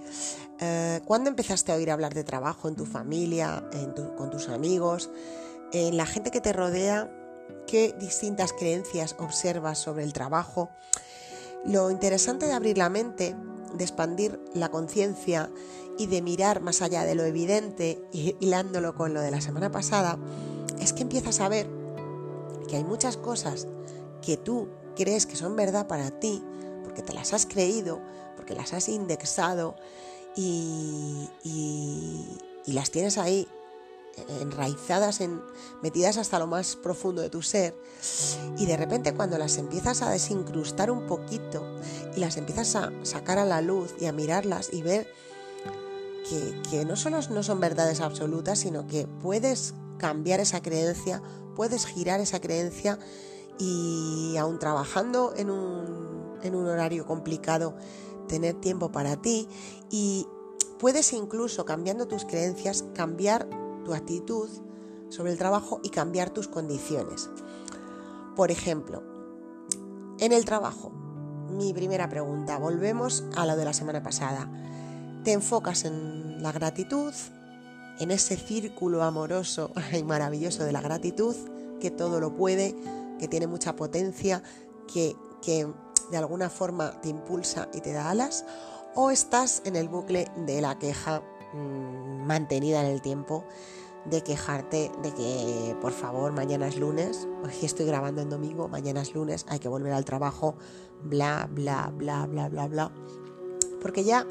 eh, 0.60 1.00
cuándo 1.06 1.30
empezaste 1.30 1.72
a 1.72 1.76
oír 1.76 1.90
hablar 1.90 2.14
de 2.14 2.24
trabajo 2.24 2.68
en 2.68 2.76
tu 2.76 2.84
familia, 2.84 3.64
con 4.16 4.30
tus 4.30 4.48
amigos, 4.48 5.10
en 5.72 5.96
la 5.96 6.06
gente 6.06 6.30
que 6.30 6.40
te 6.40 6.52
rodea, 6.52 7.10
qué 7.66 7.94
distintas 7.98 8.52
creencias 8.52 9.16
observas 9.18 9.78
sobre 9.78 10.04
el 10.04 10.12
trabajo. 10.12 10.70
Lo 11.64 11.90
interesante 11.90 12.46
de 12.46 12.52
abrir 12.52 12.76
la 12.76 12.90
mente, 12.90 13.34
de 13.74 13.84
expandir 13.84 14.40
la 14.54 14.70
conciencia 14.70 15.50
y 15.98 16.06
de 16.06 16.22
mirar 16.22 16.60
más 16.60 16.82
allá 16.82 17.04
de 17.04 17.14
lo 17.14 17.24
evidente, 17.24 18.02
hilándolo 18.12 18.94
con 18.94 19.14
lo 19.14 19.20
de 19.20 19.30
la 19.30 19.40
semana 19.40 19.70
pasada, 19.70 20.18
es 20.80 20.92
que 20.92 21.02
empiezas 21.02 21.40
a 21.40 21.48
ver 21.48 21.68
que 22.68 22.76
hay 22.76 22.84
muchas 22.84 23.16
cosas 23.16 23.66
que 24.22 24.36
tú 24.36 24.68
crees 24.96 25.26
que 25.26 25.36
son 25.36 25.56
verdad 25.56 25.86
para 25.86 26.10
ti, 26.10 26.42
porque 26.82 27.02
te 27.02 27.12
las 27.12 27.32
has 27.32 27.46
creído, 27.46 28.00
porque 28.36 28.54
las 28.54 28.72
has 28.72 28.88
indexado 28.88 29.76
y, 30.36 31.28
y 31.44 32.72
las 32.72 32.90
tienes 32.90 33.18
ahí 33.18 33.46
enraizadas, 34.40 35.20
en, 35.20 35.42
metidas 35.82 36.16
hasta 36.18 36.38
lo 36.38 36.46
más 36.46 36.76
profundo 36.76 37.22
de 37.22 37.30
tu 37.30 37.42
ser, 37.42 37.74
y 38.58 38.66
de 38.66 38.76
repente 38.76 39.14
cuando 39.14 39.38
las 39.38 39.58
empiezas 39.58 40.02
a 40.02 40.10
desincrustar 40.10 40.90
un 40.90 41.06
poquito 41.06 41.64
y 42.16 42.20
las 42.20 42.36
empiezas 42.36 42.76
a 42.76 42.92
sacar 43.02 43.38
a 43.38 43.44
la 43.44 43.60
luz 43.60 43.94
y 44.00 44.06
a 44.06 44.12
mirarlas 44.12 44.72
y 44.72 44.82
ver 44.82 45.12
que, 46.70 46.84
no 46.84 46.96
solo 46.96 47.20
no 47.30 47.42
son 47.42 47.60
verdades 47.60 48.00
absolutas, 48.00 48.60
sino 48.60 48.86
que 48.86 49.06
puedes 49.06 49.74
cambiar 49.98 50.40
esa 50.40 50.62
creencia, 50.62 51.22
puedes 51.54 51.86
girar 51.86 52.20
esa 52.20 52.40
creencia 52.40 52.98
y 53.58 54.36
aún 54.38 54.58
trabajando 54.58 55.34
en 55.36 55.50
un, 55.50 56.38
en 56.42 56.54
un 56.54 56.66
horario 56.66 57.06
complicado, 57.06 57.74
tener 58.28 58.54
tiempo 58.54 58.90
para 58.90 59.20
ti 59.20 59.48
y 59.90 60.26
puedes 60.78 61.12
incluso 61.12 61.64
cambiando 61.64 62.08
tus 62.08 62.24
creencias 62.24 62.84
cambiar 62.94 63.48
tu 63.84 63.94
actitud 63.94 64.48
sobre 65.08 65.32
el 65.32 65.38
trabajo 65.38 65.80
y 65.82 65.90
cambiar 65.90 66.30
tus 66.30 66.48
condiciones. 66.48 67.28
Por 68.34 68.50
ejemplo, 68.50 69.02
en 70.18 70.32
el 70.32 70.44
trabajo, 70.44 70.90
mi 71.50 71.72
primera 71.74 72.08
pregunta, 72.08 72.58
volvemos 72.58 73.24
a 73.36 73.44
lo 73.46 73.56
de 73.56 73.64
la 73.64 73.72
semana 73.72 74.02
pasada. 74.02 74.50
Te 75.24 75.32
enfocas 75.32 75.84
en 75.84 76.42
la 76.42 76.52
gratitud, 76.52 77.12
en 77.98 78.10
ese 78.10 78.36
círculo 78.36 79.02
amoroso 79.02 79.70
y 79.92 80.02
maravilloso 80.02 80.64
de 80.64 80.72
la 80.72 80.80
gratitud, 80.80 81.36
que 81.80 81.90
todo 81.90 82.20
lo 82.20 82.34
puede, 82.34 82.74
que 83.18 83.28
tiene 83.28 83.46
mucha 83.46 83.76
potencia, 83.76 84.42
que, 84.92 85.14
que 85.42 85.66
de 86.10 86.16
alguna 86.16 86.48
forma 86.48 87.00
te 87.00 87.08
impulsa 87.08 87.68
y 87.74 87.80
te 87.80 87.92
da 87.92 88.10
alas, 88.10 88.44
o 88.94 89.10
estás 89.10 89.62
en 89.64 89.76
el 89.76 89.88
bucle 89.88 90.30
de 90.46 90.60
la 90.60 90.78
queja 90.78 91.22
Mm, 91.52 92.01
mantenida 92.22 92.80
en 92.80 92.86
el 92.86 93.02
tiempo 93.02 93.44
de 94.04 94.22
quejarte 94.22 94.90
de 95.02 95.14
que 95.14 95.76
por 95.80 95.92
favor 95.92 96.32
mañana 96.32 96.66
es 96.66 96.76
lunes, 96.76 97.28
aquí 97.44 97.66
estoy 97.66 97.86
grabando 97.86 98.20
en 98.20 98.30
domingo, 98.30 98.68
mañana 98.68 99.02
es 99.02 99.14
lunes, 99.14 99.46
hay 99.48 99.58
que 99.58 99.68
volver 99.68 99.92
al 99.92 100.04
trabajo, 100.04 100.56
bla, 101.04 101.48
bla, 101.50 101.92
bla, 101.94 102.26
bla, 102.26 102.48
bla, 102.48 102.66
bla. 102.66 102.92
Porque 103.80 104.04
ya 104.04 104.26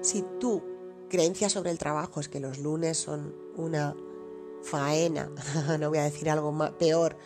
si 0.00 0.24
tu 0.40 0.62
creencia 1.08 1.48
sobre 1.48 1.70
el 1.70 1.78
trabajo 1.78 2.20
es 2.20 2.28
que 2.28 2.40
los 2.40 2.58
lunes 2.58 2.98
son 2.98 3.34
una 3.56 3.96
faena, 4.62 5.30
no 5.80 5.88
voy 5.88 5.98
a 5.98 6.04
decir 6.04 6.30
algo 6.30 6.56
peor, 6.78 7.16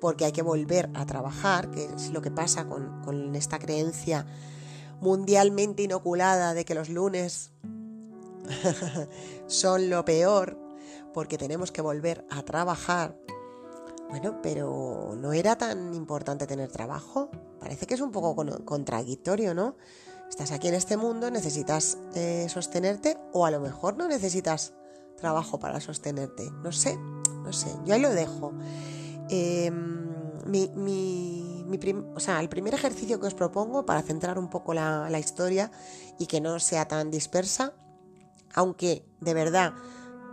porque 0.00 0.26
hay 0.26 0.32
que 0.32 0.42
volver 0.42 0.90
a 0.94 1.06
trabajar, 1.06 1.70
que 1.70 1.84
es 1.84 2.10
lo 2.10 2.20
que 2.20 2.30
pasa 2.30 2.66
con, 2.66 3.02
con 3.02 3.34
esta 3.34 3.58
creencia 3.58 4.26
mundialmente 5.00 5.82
inoculada 5.82 6.54
de 6.54 6.64
que 6.64 6.74
los 6.74 6.88
lunes 6.88 7.52
son 9.46 9.90
lo 9.90 10.04
peor 10.04 10.58
porque 11.12 11.38
tenemos 11.38 11.72
que 11.72 11.80
volver 11.80 12.26
a 12.30 12.42
trabajar. 12.42 13.16
Bueno, 14.10 14.40
pero 14.42 15.14
¿no 15.16 15.32
era 15.32 15.56
tan 15.56 15.94
importante 15.94 16.46
tener 16.46 16.70
trabajo? 16.70 17.30
Parece 17.58 17.86
que 17.86 17.94
es 17.94 18.00
un 18.00 18.12
poco 18.12 18.36
contradictorio, 18.64 19.54
¿no? 19.54 19.76
Estás 20.28 20.52
aquí 20.52 20.68
en 20.68 20.74
este 20.74 20.96
mundo, 20.96 21.30
necesitas 21.30 21.98
eh, 22.14 22.46
sostenerte 22.48 23.16
o 23.32 23.46
a 23.46 23.50
lo 23.50 23.60
mejor 23.60 23.96
no 23.96 24.08
necesitas 24.08 24.74
trabajo 25.16 25.58
para 25.58 25.80
sostenerte. 25.80 26.50
No 26.62 26.72
sé, 26.72 26.96
no 26.96 27.52
sé, 27.52 27.70
yo 27.84 27.94
ahí 27.94 28.00
lo 28.00 28.10
dejo. 28.10 28.52
Em, 29.30 30.06
o 32.14 32.20
sea, 32.20 32.40
el 32.40 32.48
primer 32.48 32.74
ejercicio 32.74 33.18
que 33.20 33.26
os 33.26 33.34
propongo 33.34 33.86
para 33.86 34.02
centrar 34.02 34.38
un 34.38 34.48
poco 34.48 34.74
la, 34.74 35.08
la 35.10 35.18
historia 35.18 35.70
y 36.18 36.26
que 36.26 36.40
no 36.40 36.60
sea 36.60 36.86
tan 36.86 37.10
dispersa 37.10 37.72
aunque 38.56 39.04
de 39.20 39.34
verdad 39.34 39.74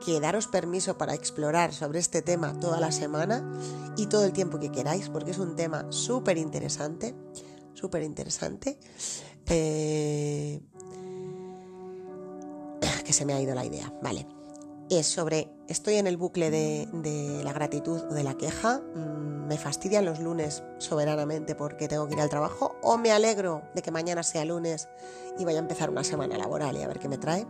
que 0.03 0.19
daros 0.19 0.47
permiso 0.47 0.97
para 0.97 1.13
explorar 1.13 1.73
sobre 1.73 1.99
este 1.99 2.21
tema 2.21 2.59
toda 2.59 2.79
la 2.79 2.91
semana 2.91 3.43
y 3.95 4.07
todo 4.07 4.25
el 4.25 4.33
tiempo 4.33 4.59
que 4.59 4.71
queráis, 4.71 5.09
porque 5.09 5.31
es 5.31 5.37
un 5.37 5.55
tema 5.55 5.85
súper 5.91 6.37
interesante, 6.37 7.15
súper 7.73 8.01
interesante. 8.03 8.79
Eh, 9.45 10.61
que 13.03 13.13
se 13.13 13.25
me 13.25 13.33
ha 13.33 13.41
ido 13.41 13.53
la 13.53 13.65
idea, 13.65 13.93
vale. 14.01 14.25
Es 14.89 15.07
sobre, 15.07 15.49
estoy 15.67 15.95
en 15.95 16.07
el 16.07 16.17
bucle 16.17 16.51
de, 16.51 17.41
la 17.43 17.53
gratitud 17.53 18.01
o 18.09 18.13
de 18.13 18.23
la 18.23 18.35
queja, 18.35 18.79
mm, 18.79 19.47
me 19.47 19.57
fastidian 19.57 20.05
los 20.05 20.19
lunes 20.19 20.63
soberanamente 20.77 21.55
porque 21.55 21.87
tengo 21.87 22.07
que 22.07 22.13
ir 22.13 22.21
al 22.21 22.29
trabajo, 22.29 22.75
o 22.81 22.97
me 22.97 23.11
alegro 23.11 23.63
de 23.75 23.81
que 23.81 23.91
mañana 23.91 24.23
sea 24.23 24.45
lunes 24.45 24.87
y 25.37 25.45
vaya 25.45 25.59
a 25.59 25.61
empezar 25.61 25.89
una 25.89 26.03
semana 26.03 26.37
laboral 26.37 26.77
y 26.77 26.83
a 26.83 26.87
ver 26.87 26.99
qué 26.99 27.09
me 27.09 27.17
trae. 27.17 27.45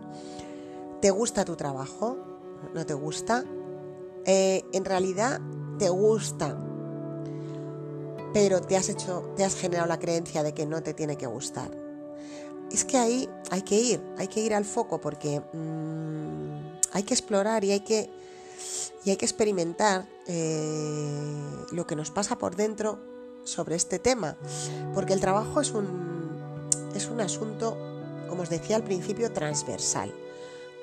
¿Te 1.03 1.11
gusta 1.11 1.43
tu 1.43 1.57
trabajo? 1.57 2.15
¿No 2.73 2.85
te 2.85 2.93
gusta? 2.93 3.43
Eh, 4.25 4.63
en 4.71 4.85
realidad 4.85 5.41
te 5.77 5.89
gusta, 5.89 6.57
pero 8.33 8.61
te 8.61 8.77
has 8.77 8.87
hecho, 8.87 9.33
te 9.35 9.43
has 9.43 9.53
generado 9.53 9.85
la 9.89 9.99
creencia 9.99 10.43
de 10.43 10.53
que 10.53 10.65
no 10.65 10.81
te 10.81 10.93
tiene 10.93 11.17
que 11.17 11.27
gustar. 11.27 11.71
Es 12.71 12.85
que 12.85 12.97
ahí 12.97 13.29
hay 13.51 13.63
que 13.63 13.75
ir, 13.81 14.01
hay 14.17 14.29
que 14.29 14.39
ir 14.39 14.53
al 14.53 14.63
foco 14.63 15.01
porque 15.01 15.41
mm, 15.41 16.79
hay 16.93 17.03
que 17.03 17.13
explorar 17.13 17.65
y 17.65 17.73
hay 17.73 17.81
que, 17.81 18.09
y 19.03 19.09
hay 19.09 19.17
que 19.17 19.25
experimentar 19.25 20.07
eh, 20.27 21.65
lo 21.73 21.85
que 21.85 21.97
nos 21.97 22.11
pasa 22.11 22.37
por 22.37 22.55
dentro 22.55 22.97
sobre 23.43 23.75
este 23.75 23.99
tema, 23.99 24.37
porque 24.93 25.11
el 25.11 25.19
trabajo 25.19 25.59
es 25.59 25.71
un, 25.71 26.69
es 26.95 27.09
un 27.09 27.19
asunto, 27.19 27.77
como 28.29 28.43
os 28.43 28.49
decía 28.49 28.77
al 28.77 28.85
principio, 28.85 29.33
transversal 29.33 30.13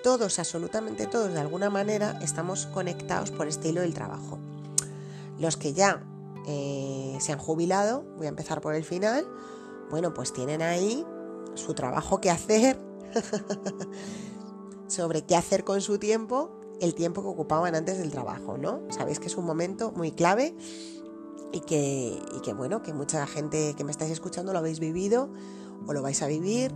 todos, 0.03 0.39
absolutamente 0.39 1.07
todos, 1.07 1.33
de 1.33 1.41
alguna 1.41 1.71
manera 1.71 2.19
estamos 2.23 2.67
conectados 2.67 3.31
por 3.31 3.47
este 3.47 3.69
hilo 3.69 3.81
del 3.83 3.95
trabajo. 3.95 4.39
Los 5.39 5.57
que 5.57 5.73
ya 5.73 6.03
eh, 6.47 7.17
se 7.21 7.33
han 7.33 7.39
jubilado, 7.39 8.05
voy 8.17 8.27
a 8.27 8.31
empezar 8.31 8.61
por 8.61 8.75
el 8.75 8.85
final, 8.85 9.27
bueno, 9.91 10.15
pues 10.15 10.33
tienen 10.33 10.63
ahí 10.63 11.05
su 11.55 11.75
trabajo 11.75 12.21
que 12.21 12.31
hacer, 12.31 12.79
sobre 14.87 15.23
qué 15.23 15.37
hacer 15.37 15.65
con 15.65 15.81
su 15.81 15.99
tiempo, 15.99 16.51
el 16.81 16.95
tiempo 16.95 17.23
que 17.23 17.29
ocupaban 17.29 17.75
antes 17.75 17.99
del 17.99 18.11
trabajo, 18.11 18.57
¿no? 18.57 18.81
Sabéis 18.91 19.21
que 19.21 19.27
es 19.27 19.37
un 19.37 19.45
momento 19.45 19.93
muy 19.93 20.13
clave 20.13 20.55
y 21.53 21.61
que, 21.61 22.19
y 22.37 22.41
que 22.41 22.53
bueno, 22.53 22.83
que 22.83 22.93
mucha 22.93 23.27
gente 23.27 23.75
que 23.77 23.85
me 23.85 23.91
estáis 23.91 24.13
escuchando 24.13 24.53
lo 24.53 24.59
habéis 24.59 24.81
vivido 24.81 25.29
o 25.87 25.93
lo 25.93 26.03
vais 26.03 26.23
a 26.23 26.27
vivir 26.27 26.73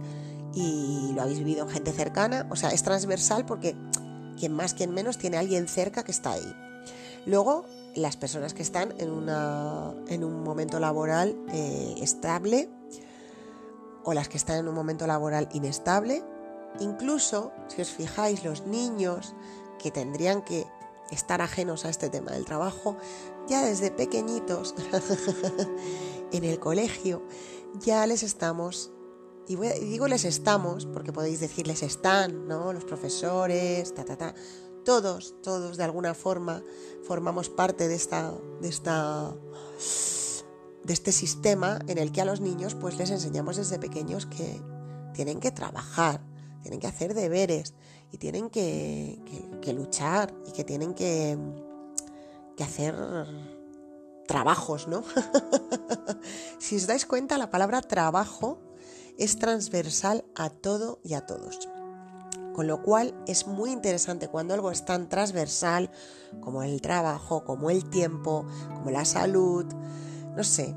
y 0.55 1.13
lo 1.15 1.23
habéis 1.23 1.39
vivido 1.39 1.65
en 1.65 1.71
gente 1.71 1.93
cercana, 1.93 2.47
o 2.51 2.57
sea, 2.57 2.71
es 2.71 2.83
transversal 2.83 3.45
porque 3.45 3.75
quien 4.39 4.53
más, 4.53 4.75
quien 4.75 4.93
menos 4.93 5.19
tiene 5.19 5.37
alguien 5.37 5.69
cerca 5.69 6.05
que 6.05 6.13
está 6.13 6.33
ahí. 6.33 6.57
Luego, 7.27 7.65
las 7.95 8.17
personas 8.17 8.55
que 8.55 8.63
están 8.63 8.95
en, 8.99 9.11
una, 9.11 9.95
en 10.09 10.25
un 10.25 10.43
momento 10.43 10.79
laboral 10.81 11.37
eh, 11.53 11.95
estable 12.01 12.69
o 14.05 14.13
las 14.13 14.29
que 14.29 14.37
están 14.37 14.59
en 14.59 14.69
un 14.69 14.75
momento 14.75 15.07
laboral 15.07 15.49
inestable, 15.53 16.23
incluso 16.81 17.53
si 17.69 17.81
os 17.81 17.89
fijáis 17.89 18.45
los 18.45 18.67
niños 18.67 19.35
que 19.79 19.91
tendrían 19.91 20.43
que 20.43 20.67
estar 21.11 21.41
ajenos 21.41 21.85
a 21.85 21.89
este 21.89 22.11
tema 22.11 22.33
del 22.33 22.45
trabajo, 22.45 22.97
ya 23.49 23.65
desde 23.65 23.91
pequeñitos 23.91 24.75
en 26.33 26.45
el 26.45 26.59
colegio 26.59 27.23
ya 27.81 28.07
les 28.07 28.23
estamos 28.23 28.91
y, 29.47 29.57
digo 29.57 30.09
les 30.09 30.25
estamos 30.25 30.87
porque 30.87 31.13
podéis 31.13 31.41
decirles 31.41 31.83
están, 31.83 32.49
¿no? 32.49 32.73
Los 32.73 32.85
profesores, 32.85 33.95
ta, 33.95 34.05
ta, 34.05 34.17
ta. 34.17 34.35
Todos, 34.85 35.35
todos 35.43 35.77
de 35.77 35.85
alguna 35.85 36.15
forma 36.15 36.63
formamos 37.05 37.49
parte 37.49 37.89
de 37.89 37.95
esta, 37.95 38.33
de 38.61 38.69
esta, 38.69 39.35
de 40.85 40.93
este 40.93 41.13
sistema 41.13 41.79
en 41.87 41.99
el 41.99 42.13
que 42.13 42.21
a 42.21 42.25
los 42.25 42.41
niños 42.41 42.75
pues 42.75 42.99
les 42.99 43.11
enseñamos 43.11 43.57
desde 43.57 43.79
pequeños 43.79 44.27
que 44.27 44.61
tienen 45.15 45.41
que 45.41 45.51
trabajar, 45.51 46.21
tienen 46.63 46.81
que 46.81 46.87
hacer 46.87 47.15
deberes 47.15 47.75
y 48.11 48.19
tienen 48.19 48.51
que, 48.51 49.19
que, 49.63 49.73
luchar 49.73 50.35
y 50.47 50.53
que 50.53 50.65
tienen 50.65 50.95
que, 50.95 51.39
que 52.57 52.65
hacer 52.65 52.95
trabajos, 54.27 54.87
¿no? 54.87 55.03
si 56.59 56.77
os 56.77 56.87
dais 56.87 57.07
cuenta, 57.07 57.39
la 57.39 57.51
palabra 57.51 57.81
trabajo 57.81 58.59
es 59.19 59.39
transversal 59.39 60.25
a 60.35 60.51
todo 60.51 61.01
y 61.05 61.15
a 61.15 61.27
todos. 61.27 61.69
Con 62.55 62.67
lo 62.67 62.83
cual 62.83 63.15
es 63.27 63.47
muy 63.47 63.73
interesante 63.73 64.29
cuando 64.29 64.55
algo 64.55 64.71
es 64.71 64.85
tan 64.85 65.09
transversal 65.09 65.91
como 66.41 66.63
el 66.63 66.81
trabajo, 66.81 67.45
como 67.45 67.71
el 67.71 67.89
tiempo, 67.91 68.47
como 68.75 68.91
la 68.91 69.05
salud, 69.05 69.67
no 70.37 70.45
sé, 70.45 70.77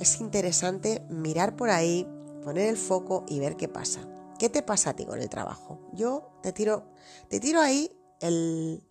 es 0.00 0.20
interesante 0.20 1.04
mirar 1.10 1.56
por 1.56 1.70
ahí, 1.70 2.06
poner 2.42 2.68
el 2.68 2.76
foco 2.76 3.24
y 3.28 3.40
ver 3.40 3.56
qué 3.56 3.68
pasa. 3.68 4.00
¿Qué 4.38 4.48
te 4.48 4.62
pasa 4.62 4.90
a 4.90 4.96
ti 4.96 5.04
con 5.04 5.20
el 5.20 5.28
trabajo? 5.28 5.80
Yo 5.92 6.30
te 6.42 6.52
tiro, 6.52 6.84
te 7.28 7.40
tiro 7.40 7.60
ahí 7.60 7.90
el, 8.20 8.82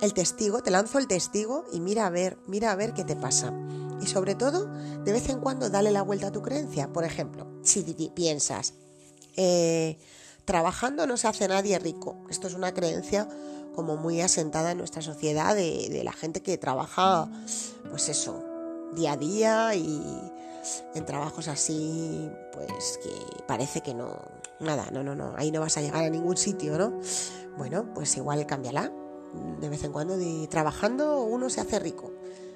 el 0.00 0.14
testigo, 0.14 0.62
te 0.62 0.70
lanzo 0.70 0.98
el 0.98 1.06
testigo 1.06 1.64
y 1.72 1.80
mira 1.80 2.06
a 2.06 2.10
ver, 2.10 2.38
mira 2.46 2.72
a 2.72 2.76
ver 2.76 2.94
qué 2.94 3.04
te 3.04 3.16
pasa. 3.16 3.52
Y 4.00 4.06
sobre 4.06 4.34
todo, 4.34 4.66
de 5.04 5.12
vez 5.12 5.28
en 5.28 5.40
cuando 5.40 5.68
dale 5.68 5.90
la 5.90 6.02
vuelta 6.02 6.28
a 6.28 6.32
tu 6.32 6.42
creencia. 6.42 6.92
Por 6.92 7.04
ejemplo, 7.04 7.46
si 7.62 7.82
piensas, 8.14 8.74
eh, 9.36 9.98
trabajando 10.44 11.06
no 11.06 11.16
se 11.16 11.28
hace 11.28 11.46
nadie 11.48 11.78
rico. 11.78 12.16
Esto 12.30 12.46
es 12.46 12.54
una 12.54 12.72
creencia 12.72 13.28
como 13.74 13.96
muy 13.96 14.20
asentada 14.20 14.72
en 14.72 14.78
nuestra 14.78 15.02
sociedad 15.02 15.54
de, 15.54 15.88
de 15.90 16.02
la 16.02 16.12
gente 16.12 16.42
que 16.42 16.58
trabaja, 16.58 17.30
pues 17.88 18.08
eso, 18.08 18.44
día 18.94 19.12
a 19.12 19.16
día 19.16 19.74
y 19.74 20.02
en 20.94 21.04
trabajos 21.06 21.48
así, 21.48 22.30
pues 22.52 22.98
que 23.02 23.44
parece 23.46 23.80
que 23.80 23.94
no, 23.94 24.18
nada, 24.58 24.88
no, 24.92 25.02
no, 25.02 25.14
no, 25.14 25.34
ahí 25.36 25.50
no 25.50 25.60
vas 25.60 25.76
a 25.76 25.82
llegar 25.82 26.04
a 26.04 26.10
ningún 26.10 26.36
sitio, 26.36 26.76
¿no? 26.78 27.00
Bueno, 27.56 27.92
pues 27.94 28.16
igual 28.16 28.46
cámbiala. 28.46 28.92
De 29.60 29.68
vez 29.68 29.84
en 29.84 29.92
cuando 29.92 30.16
trabajando 30.48 31.22
uno 31.22 31.50
se 31.50 31.60
hace 31.60 31.78
rico 31.78 32.12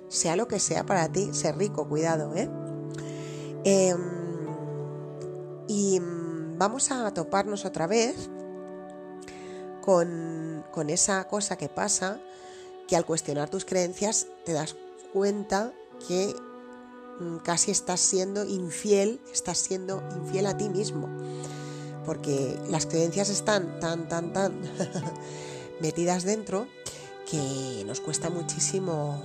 sea 0.09 0.37
lo 0.37 0.49
que 0.49 0.61
sea 0.61 0.85
para 0.85 1.09
ti, 1.09 1.31
ser 1.33 1.57
rico, 1.57 1.89
cuidado, 1.89 2.35
¿eh? 2.35 2.49
Em, 3.65 3.99
y 5.67 5.99
vamos 6.57 6.91
a 6.91 7.13
toparnos 7.13 7.65
otra 7.65 7.87
vez 7.87 8.29
con, 9.81 10.65
con 10.71 10.91
esa 10.91 11.27
cosa 11.27 11.57
que 11.57 11.69
pasa, 11.69 12.21
que 12.87 12.97
al 12.97 13.07
cuestionar 13.07 13.49
tus 13.49 13.65
creencias 13.65 14.27
te 14.45 14.53
das 14.53 14.77
cuenta 15.13 15.73
que 16.07 16.35
mm, 17.21 17.39
casi 17.39 17.71
estás 17.71 18.01
siendo 18.01 18.45
infiel, 18.45 19.21
estás 19.33 19.59
siendo 19.59 20.03
infiel 20.17 20.47
a 20.47 20.57
ti 20.57 20.69
mismo. 20.69 21.09
Porque 22.05 22.59
las 22.69 22.85
creencias 22.85 23.31
están 23.31 23.81
tan, 23.81 24.09
tan, 24.09 24.35
tan 24.35 24.61
metidas 25.81 26.25
dentro 26.25 26.67
que 27.31 27.85
nos 27.87 28.01
cuesta 28.01 28.31
muchísimo 28.31 29.21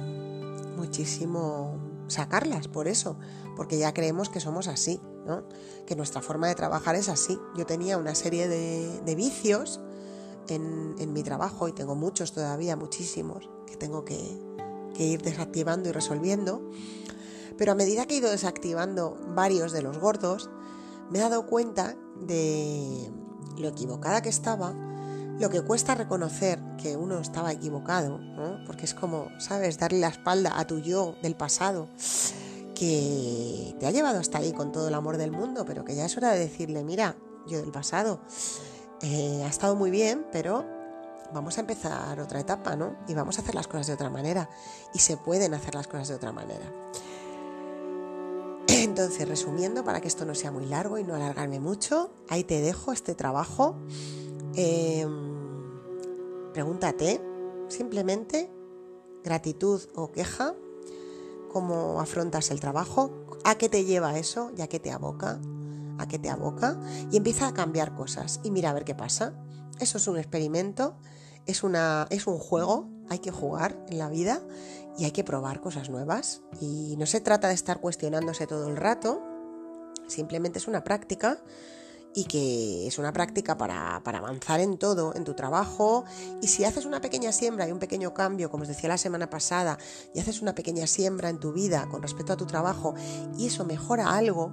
muchísimo 0.80 1.78
sacarlas 2.08 2.68
por 2.68 2.88
eso, 2.88 3.18
porque 3.56 3.78
ya 3.78 3.94
creemos 3.94 4.30
que 4.30 4.40
somos 4.40 4.68
así, 4.68 5.00
¿no? 5.28 5.44
que 5.86 5.96
nuestra 5.96 6.22
forma 6.22 6.48
de 6.48 6.56
trabajar 6.56 6.96
es 6.96 7.10
así. 7.10 7.38
Yo 7.56 7.66
tenía 7.66 7.98
una 7.98 8.16
serie 8.16 8.48
de, 8.48 9.16
vicios 9.16 9.80
en, 10.48 11.14
mi 11.14 11.24
trabajo 11.24 11.68
y 11.68 11.74
tengo 11.74 11.96
muchos 11.96 12.32
todavía, 12.32 12.76
muchísimos, 12.76 13.50
que 13.68 13.76
tengo 13.76 14.06
que, 14.06 14.40
que 14.96 15.04
ir 15.06 15.22
desactivando 15.22 15.90
y 15.90 15.92
resolviendo. 15.92 16.62
Pero 17.58 17.74
a 17.74 17.76
medida 17.76 18.06
que 18.06 18.16
he 18.16 18.18
ido 18.18 18.32
desactivando 18.32 19.18
varios 19.36 19.74
de 19.74 19.82
los 19.82 20.00
gordos, 20.00 20.50
me 21.12 21.20
he 21.20 21.22
dado 21.22 21.46
cuenta 21.46 21.96
de 22.22 23.12
lo 23.58 23.68
equivocada 23.68 24.22
que 24.22 24.30
estaba 24.30 24.74
lo 25.40 25.50
que 25.50 25.62
cuesta 25.62 25.96
reconocer 25.96 26.60
que 26.78 26.98
uno 26.98 27.20
estaba 27.20 27.52
equivocado, 27.52 28.20
porque 28.66 28.86
es 28.86 28.94
como, 28.94 29.30
¿sabes?, 29.40 29.78
darle 29.78 30.00
la 30.00 30.10
espalda 30.10 30.60
a 30.60 30.68
tu 30.68 30.80
yo 30.80 31.16
del 31.24 31.36
pasado, 31.36 31.88
que 32.76 33.76
te 33.80 33.88
ha 33.88 33.92
llevado 33.92 34.20
hasta 34.20 34.38
ahí 34.38 34.54
con 34.54 34.72
todo 34.72 34.88
el 34.90 34.94
amor 34.94 35.18
del 35.18 35.32
mundo, 35.32 35.66
pero 35.66 35.86
que 35.86 35.96
ya 35.96 36.06
es 36.06 36.18
hora 36.18 36.32
de 36.32 36.40
decirle, 36.40 36.84
mira, 36.84 37.16
yo 37.48 37.60
del 37.60 37.72
pasado, 37.72 38.20
eh, 39.02 39.42
ha 39.46 39.48
estado 39.48 39.76
muy 39.76 39.92
bien, 39.92 40.26
pero 40.32 40.66
vamos 41.34 41.58
a 41.58 41.62
empezar 41.62 42.20
otra 42.20 42.40
etapa, 42.40 42.76
¿no? 42.76 42.98
Y 43.08 43.14
vamos 43.14 43.38
a 43.38 43.42
hacer 43.42 43.56
las 43.56 43.68
cosas 43.68 43.88
de 43.88 43.94
otra 43.94 44.10
manera. 44.10 44.50
Y 44.94 45.00
se 45.00 45.18
pueden 45.18 45.54
hacer 45.54 45.76
las 45.76 45.88
cosas 45.88 46.10
de 46.10 46.16
otra 46.16 46.32
manera. 46.32 46.66
Entonces, 48.68 49.28
resumiendo, 49.28 49.84
para 49.84 50.02
que 50.02 50.08
esto 50.08 50.26
no 50.26 50.36
sea 50.36 50.52
muy 50.52 50.66
largo 50.66 50.98
y 50.98 51.04
no 51.04 51.16
alargarme 51.16 51.60
mucho, 51.60 52.12
ahí 52.30 52.44
te 52.44 52.62
dejo 52.62 52.92
este 52.92 53.16
trabajo. 53.16 53.76
Em, 54.62 55.10
pregúntate 56.52 57.22
simplemente 57.70 58.52
gratitud 59.24 59.80
o 59.96 60.12
queja, 60.12 60.54
cómo 61.50 62.02
afrontas 62.02 62.52
el 62.52 62.60
trabajo, 62.60 63.10
a 63.46 63.56
qué 63.56 63.70
te 63.70 63.86
lleva 63.86 64.20
eso 64.20 64.52
ya 64.54 64.68
que 64.68 64.82
te 64.82 64.92
aboca, 64.92 65.40
a 65.98 66.10
qué 66.10 66.20
te 66.20 66.30
aboca 66.30 66.78
y 67.10 67.16
empieza 67.16 67.48
a 67.48 67.54
cambiar 67.54 67.96
cosas 67.96 68.42
y 68.44 68.52
mira 68.52 68.72
a 68.72 68.74
ver 68.74 68.84
qué 68.84 68.96
pasa. 68.96 69.34
Eso 69.80 69.98
es 69.98 70.06
un 70.10 70.18
experimento, 70.18 70.98
es, 71.46 71.64
una, 71.64 72.08
es 72.10 72.28
un 72.28 72.38
juego, 72.38 72.90
hay 73.08 73.20
que 73.20 73.32
jugar 73.32 73.82
en 73.88 73.98
la 73.98 74.10
vida 74.10 74.42
y 74.98 75.06
hay 75.06 75.12
que 75.12 75.24
probar 75.24 75.62
cosas 75.62 75.90
nuevas. 75.90 76.42
Y 76.60 76.98
no 76.98 77.06
se 77.06 77.22
trata 77.22 77.48
de 77.48 77.54
estar 77.54 77.80
cuestionándose 77.80 78.46
todo 78.46 78.68
el 78.68 78.76
rato, 78.76 79.24
simplemente 80.08 80.60
es 80.60 80.68
una 80.68 80.84
práctica 80.84 81.42
y 82.14 82.26
que 82.26 82.88
es 82.88 82.98
una 82.98 83.14
práctica 83.14 83.58
para, 83.58 83.98
avanzar 83.98 84.60
en 84.60 84.78
todo, 84.78 85.14
en 85.16 85.24
tu 85.24 85.36
trabajo. 85.36 86.06
Y 86.42 86.48
si 86.48 86.66
haces 86.66 86.86
una 86.86 87.02
pequeña 87.02 87.32
siembra 87.32 87.68
y 87.68 87.72
un 87.72 87.80
pequeño 87.80 88.14
cambio, 88.14 88.50
como 88.50 88.64
os 88.64 88.68
decía 88.68 88.90
la 88.90 88.98
semana 88.98 89.30
pasada, 89.30 89.78
y 90.14 90.20
haces 90.20 90.42
una 90.42 90.56
pequeña 90.56 90.88
siembra 90.88 91.30
en 91.30 91.40
tu 91.40 91.54
vida 91.54 91.88
con 91.90 92.02
respecto 92.02 92.34
a 92.34 92.38
tu 92.38 92.46
trabajo 92.46 92.96
y 93.38 93.48
eso 93.48 93.66
mejora 93.66 94.16
algo, 94.16 94.52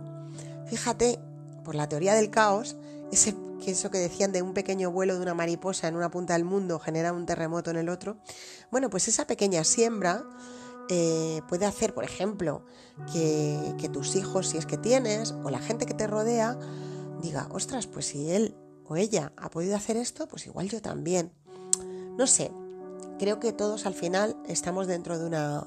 fíjate, 0.66 1.19
por 1.64 1.75
la 1.75 1.88
teoría 1.88 2.14
del 2.14 2.31
caos, 2.31 2.77
ese, 3.11 3.35
que 3.64 3.73
eso 3.73 3.90
que 3.90 3.99
decían 3.99 4.33
de 4.33 4.42
un 4.42 4.53
pequeño 4.53 4.90
vuelo 4.90 5.16
de 5.16 5.23
una 5.23 5.35
mariposa 5.35 5.88
en 5.88 5.97
una 5.97 6.11
punta 6.11 6.35
del 6.35 6.45
mundo 6.45 6.79
genera 6.79 7.12
un 7.12 7.27
terremoto 7.27 7.71
en 7.71 7.77
el 7.77 7.88
otro, 7.88 8.19
bueno, 8.71 8.90
pues 8.90 9.09
esa 9.09 9.27
pequeña 9.27 9.64
siembra 9.64 10.25
eh, 10.88 11.40
puede 11.49 11.66
hacer, 11.66 11.95
por 11.95 12.05
ejemplo, 12.05 12.64
que, 13.12 13.75
que 13.79 13.88
tus 13.88 14.14
hijos, 14.14 14.49
si 14.49 14.59
es 14.59 14.66
que 14.66 14.77
tienes, 14.77 15.33
o 15.42 15.51
la 15.51 15.59
gente 15.59 15.87
que 15.87 15.95
te 15.95 16.07
rodea, 16.07 16.57
diga, 17.22 17.48
ostras, 17.50 17.87
pues 17.87 18.07
si 18.07 18.31
él 18.31 18.55
o 18.87 18.96
ella 18.96 19.33
ha 19.37 19.50
podido 19.50 19.76
hacer 19.76 19.96
esto, 19.96 20.29
pues 20.29 20.46
igual 20.46 20.68
yo 20.68 20.81
también. 20.81 21.33
No 22.16 22.26
sé, 22.26 22.50
creo 23.18 23.40
que 23.40 23.52
todos 23.52 23.87
al 23.87 23.94
final 23.94 24.37
estamos 24.46 24.87
dentro 24.87 25.18
de 25.18 25.26
una, 25.26 25.66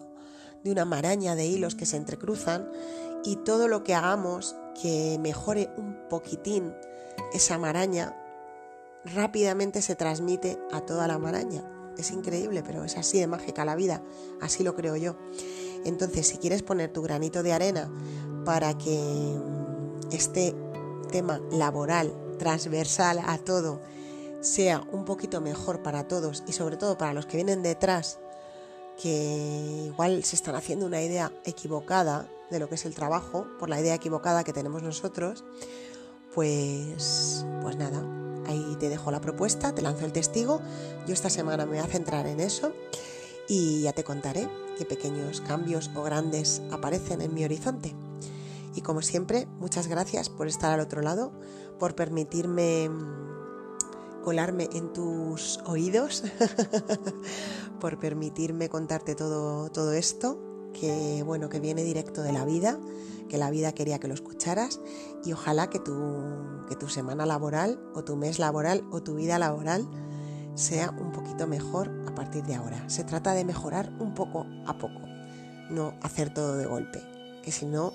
de 0.64 0.72
una 0.72 0.86
maraña 0.86 1.36
de 1.36 1.46
hilos 1.46 1.76
que 1.76 1.86
se 1.86 1.98
entrecruzan 1.98 2.70
y 3.24 3.36
todo 3.38 3.68
lo 3.68 3.84
que 3.84 3.94
hagamos 3.94 4.56
que 4.82 5.18
mejore 5.20 5.70
un 5.78 5.98
poquitín 6.10 6.74
esa 7.34 7.58
maraña 7.58 8.16
rápidamente 9.06 9.82
se 9.82 9.96
transmite 9.96 10.58
a 10.72 10.82
toda 10.82 11.08
la 11.08 11.18
maraña. 11.18 11.64
Es 11.98 12.12
increíble, 12.12 12.64
pero 12.66 12.86
es 12.86 12.98
así 12.98 13.20
de 13.20 13.28
mágica 13.28 13.66
la 13.66 13.76
vida, 13.76 14.02
así 14.42 14.64
lo 14.64 14.76
creo 14.76 14.96
yo. 14.96 15.18
Entonces, 15.86 16.28
si 16.28 16.38
quieres 16.38 16.64
poner 16.64 16.92
tu 16.92 17.02
granito 17.02 17.44
de 17.44 17.54
arena 17.54 17.92
para 18.46 18.78
que 18.78 19.38
este 20.12 20.56
tema 21.10 21.42
laboral 21.52 22.14
transversal 22.38 23.20
a 23.26 23.38
todo 23.38 23.82
sea 24.42 24.84
un 24.92 25.06
poquito 25.06 25.42
mejor 25.42 25.82
para 25.84 26.08
todos 26.08 26.44
y 26.48 26.54
sobre 26.54 26.78
todo 26.78 26.98
para 26.98 27.14
los 27.14 27.26
que 27.26 27.38
vienen 27.38 27.64
detrás, 27.64 28.20
que 29.02 29.86
igual 29.88 30.24
se 30.24 30.36
están 30.36 30.56
haciendo 30.56 30.86
una 30.86 31.02
idea 31.02 31.32
equivocada 31.46 32.30
de 32.50 32.60
lo 32.60 32.70
que 32.70 32.76
es 32.76 32.86
el 32.86 32.96
trabajo, 32.96 33.48
por 33.60 33.70
la 33.70 33.80
idea 33.80 33.94
equivocada 33.94 34.44
que 34.44 34.54
tenemos 34.54 34.82
nosotros, 34.82 35.44
pues, 36.34 37.46
pues 37.62 37.76
nada, 37.76 38.04
ahí 38.48 38.76
te 38.80 38.90
dejo 38.90 39.12
la 39.12 39.22
propuesta, 39.22 39.74
te 39.74 39.82
lanzo 39.82 40.06
el 40.06 40.14
testigo. 40.14 40.62
Yo 41.06 41.14
esta 41.14 41.30
semana 41.30 41.66
me 41.66 41.78
voy 41.78 41.80
a 41.80 41.92
centrar 41.92 42.26
en 42.28 42.40
eso 42.40 42.72
y 43.48 43.82
ya 43.82 43.94
te 43.94 44.04
contaré 44.04 44.48
qué 44.78 44.86
pequeños 44.86 45.42
cambios 45.42 45.92
o 45.96 46.04
grandes 46.04 46.62
aparecen 46.72 47.22
en 47.22 47.34
mi 47.34 47.44
horizonte. 47.44 47.94
Y 48.76 48.82
como 48.82 49.02
siempre, 49.02 49.48
muchas 49.60 49.88
gracias 49.88 50.30
por 50.30 50.48
estar 50.48 50.72
al 50.72 50.80
otro 50.80 51.02
lado, 51.02 51.32
por 51.80 51.96
permitirme 51.96 52.90
mm, 52.90 54.22
colarme 54.24 54.70
en 54.74 54.94
tus 54.94 55.60
oídos, 55.66 56.24
por 57.80 58.00
permitirme 58.00 58.70
contarte 58.70 59.16
todo, 59.16 59.70
todo 59.70 59.94
esto, 59.94 60.40
que 60.74 61.24
bueno, 61.26 61.50
que 61.50 61.60
viene 61.60 61.84
directo 61.84 62.22
de 62.22 62.32
la 62.32 62.46
vida, 62.46 62.80
que 63.28 63.38
la 63.38 63.50
vida 63.50 63.72
quería 63.72 64.00
que 64.00 64.08
lo 64.08 64.14
escucharas 64.14 64.80
y 65.24 65.34
ojalá 65.34 65.70
que 65.70 65.80
tu, 65.80 65.96
que 66.68 66.76
tu 66.76 66.90
semana 66.90 67.26
laboral 67.26 67.80
o 67.94 68.04
tu 68.04 68.16
mes 68.16 68.40
laboral 68.40 68.84
o 68.92 69.02
tu 69.02 69.16
vida 69.16 69.40
laboral 69.40 69.88
sea 70.56 70.92
un 70.92 71.12
poquito 71.12 71.48
mejor 71.48 71.90
a 72.08 72.14
partir 72.14 72.44
de 72.44 72.56
ahora. 72.56 72.90
Se 72.90 73.04
trata 73.04 73.34
de 73.34 73.46
mejorar 73.46 73.92
un 74.00 74.14
poco 74.14 74.46
a 74.66 74.78
poco, 74.78 75.00
no 75.70 75.94
hacer 76.02 76.34
todo 76.34 76.58
de 76.58 76.66
golpe, 76.66 77.02
que 77.44 77.52
si 77.52 77.66
no, 77.66 77.94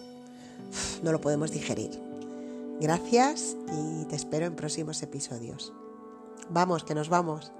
no 1.03 1.13
lo 1.13 1.21
podemos 1.21 1.51
digerir. 1.51 1.91
Gracias 2.81 3.57
y 3.73 4.05
te 4.07 4.17
espero 4.17 4.47
en 4.47 4.57
próximos 4.57 5.03
episodios. 5.03 5.73
Vamos, 6.51 6.85
que 6.85 6.95
nos 6.95 7.09
vamos. 7.09 7.53